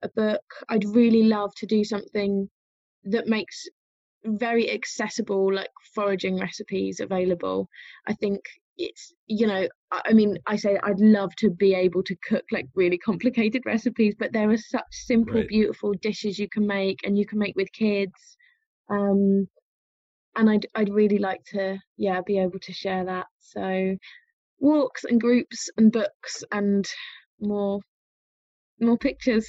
[0.01, 0.43] a book.
[0.69, 2.49] I'd really love to do something
[3.05, 3.67] that makes
[4.25, 7.69] very accessible like foraging recipes available.
[8.07, 8.41] I think
[8.78, 12.65] it's you know i mean i say i'd love to be able to cook like
[12.76, 15.47] really complicated recipes but there are such simple right.
[15.47, 18.38] beautiful dishes you can make and you can make with kids
[18.89, 19.47] um
[20.36, 23.95] and i'd i'd really like to yeah be able to share that so
[24.59, 26.86] walks and groups and books and
[27.39, 27.80] more
[28.82, 29.47] more pictures.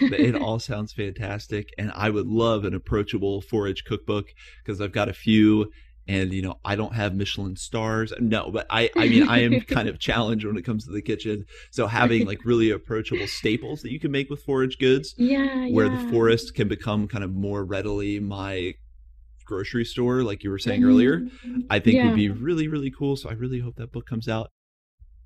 [0.00, 4.26] it all sounds fantastic, and I would love an approachable forage cookbook
[4.64, 5.70] because I've got a few
[6.06, 9.60] and you know i don't have michelin stars no but i i mean i am
[9.62, 13.82] kind of challenged when it comes to the kitchen so having like really approachable staples
[13.82, 16.02] that you can make with forage goods yeah where yeah.
[16.02, 18.74] the forest can become kind of more readily my
[19.44, 20.90] grocery store like you were saying mm-hmm.
[20.90, 21.26] earlier
[21.70, 22.06] i think yeah.
[22.06, 24.50] would be really really cool so i really hope that book comes out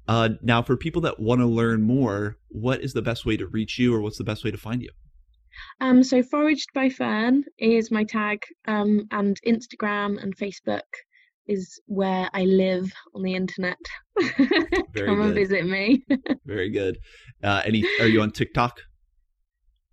[0.09, 3.47] uh, now for people that want to learn more what is the best way to
[3.47, 4.89] reach you or what's the best way to find you
[5.81, 10.83] um, so Foraged by Fern is my tag, um, and Instagram and Facebook
[11.49, 13.79] is where I live on the internet.
[14.21, 14.47] Come
[14.93, 15.09] good.
[15.09, 16.05] and visit me.
[16.47, 16.99] Very good.
[17.43, 17.85] Uh, any?
[18.01, 18.81] Are you on TikTok?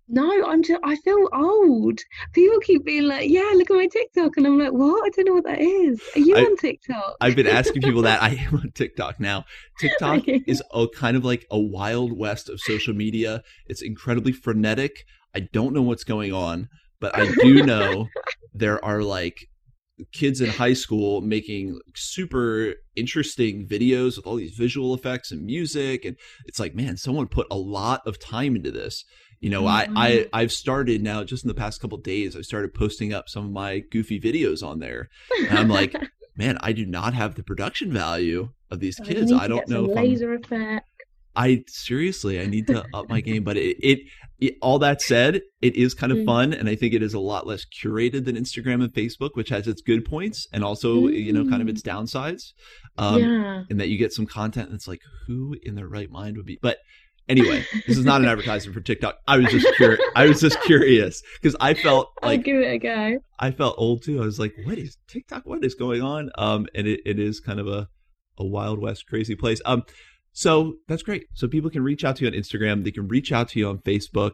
[0.08, 0.80] No, I'm just.
[0.84, 1.98] I feel old.
[2.32, 5.04] People keep being like, "Yeah, look at my TikTok," and I'm like, "What?
[5.04, 7.16] I don't know what that is." Are you I, on TikTok?
[7.20, 8.22] I've been asking people that.
[8.22, 9.44] I am on TikTok now.
[9.80, 13.42] TikTok is a kind of like a wild west of social media.
[13.66, 15.04] It's incredibly frenetic.
[15.36, 18.08] I don't know what's going on, but I do know
[18.54, 19.48] there are like
[20.12, 26.04] kids in high school making super interesting videos with all these visual effects and music
[26.04, 29.04] and it's like man someone put a lot of time into this.
[29.40, 29.98] You know mm-hmm.
[29.98, 33.28] i i i've started now just in the past couple days i started posting up
[33.28, 35.94] some of my goofy videos on there and i'm like
[36.36, 39.30] man i do not have the production value of these kids.
[39.30, 40.95] i, I don't know if laser I'm, effect
[41.36, 43.44] I seriously, I need to up my game.
[43.44, 44.00] But it, it,
[44.40, 46.24] it, all that said, it is kind of mm.
[46.24, 49.50] fun, and I think it is a lot less curated than Instagram and Facebook, which
[49.50, 51.14] has its good points and also mm.
[51.14, 51.92] you know kind of its mm.
[51.92, 52.52] downsides.
[52.98, 53.62] Um, yeah.
[53.68, 56.58] And that you get some content that's like, who in their right mind would be?
[56.60, 56.78] But
[57.28, 59.16] anyway, this is not an advertisement for TikTok.
[59.26, 60.00] I was just curious.
[60.14, 63.18] I was just curious because I felt like I'll give it a go.
[63.38, 64.22] I felt old too.
[64.22, 65.44] I was like, what is TikTok?
[65.44, 66.30] What is going on?
[66.38, 67.88] Um, and it, it is kind of a
[68.38, 69.60] a wild west crazy place.
[69.64, 69.82] Um,
[70.36, 71.28] so that's great.
[71.32, 72.84] So people can reach out to you on Instagram.
[72.84, 74.32] They can reach out to you on Facebook.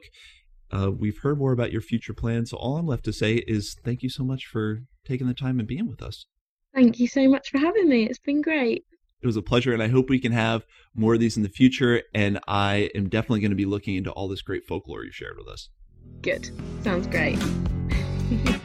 [0.69, 2.51] Uh, we've heard more about your future plans.
[2.51, 5.61] So all I'm left to say is thank you so much for taking the time
[5.61, 6.27] and being with us.
[6.75, 8.07] Thank you so much for having me.
[8.07, 8.85] It's been great.
[9.23, 11.49] It was a pleasure, and I hope we can have more of these in the
[11.49, 12.03] future.
[12.13, 15.37] And I am definitely going to be looking into all this great folklore you shared
[15.39, 15.69] with us.
[16.21, 16.51] Good.
[16.83, 17.39] Sounds great.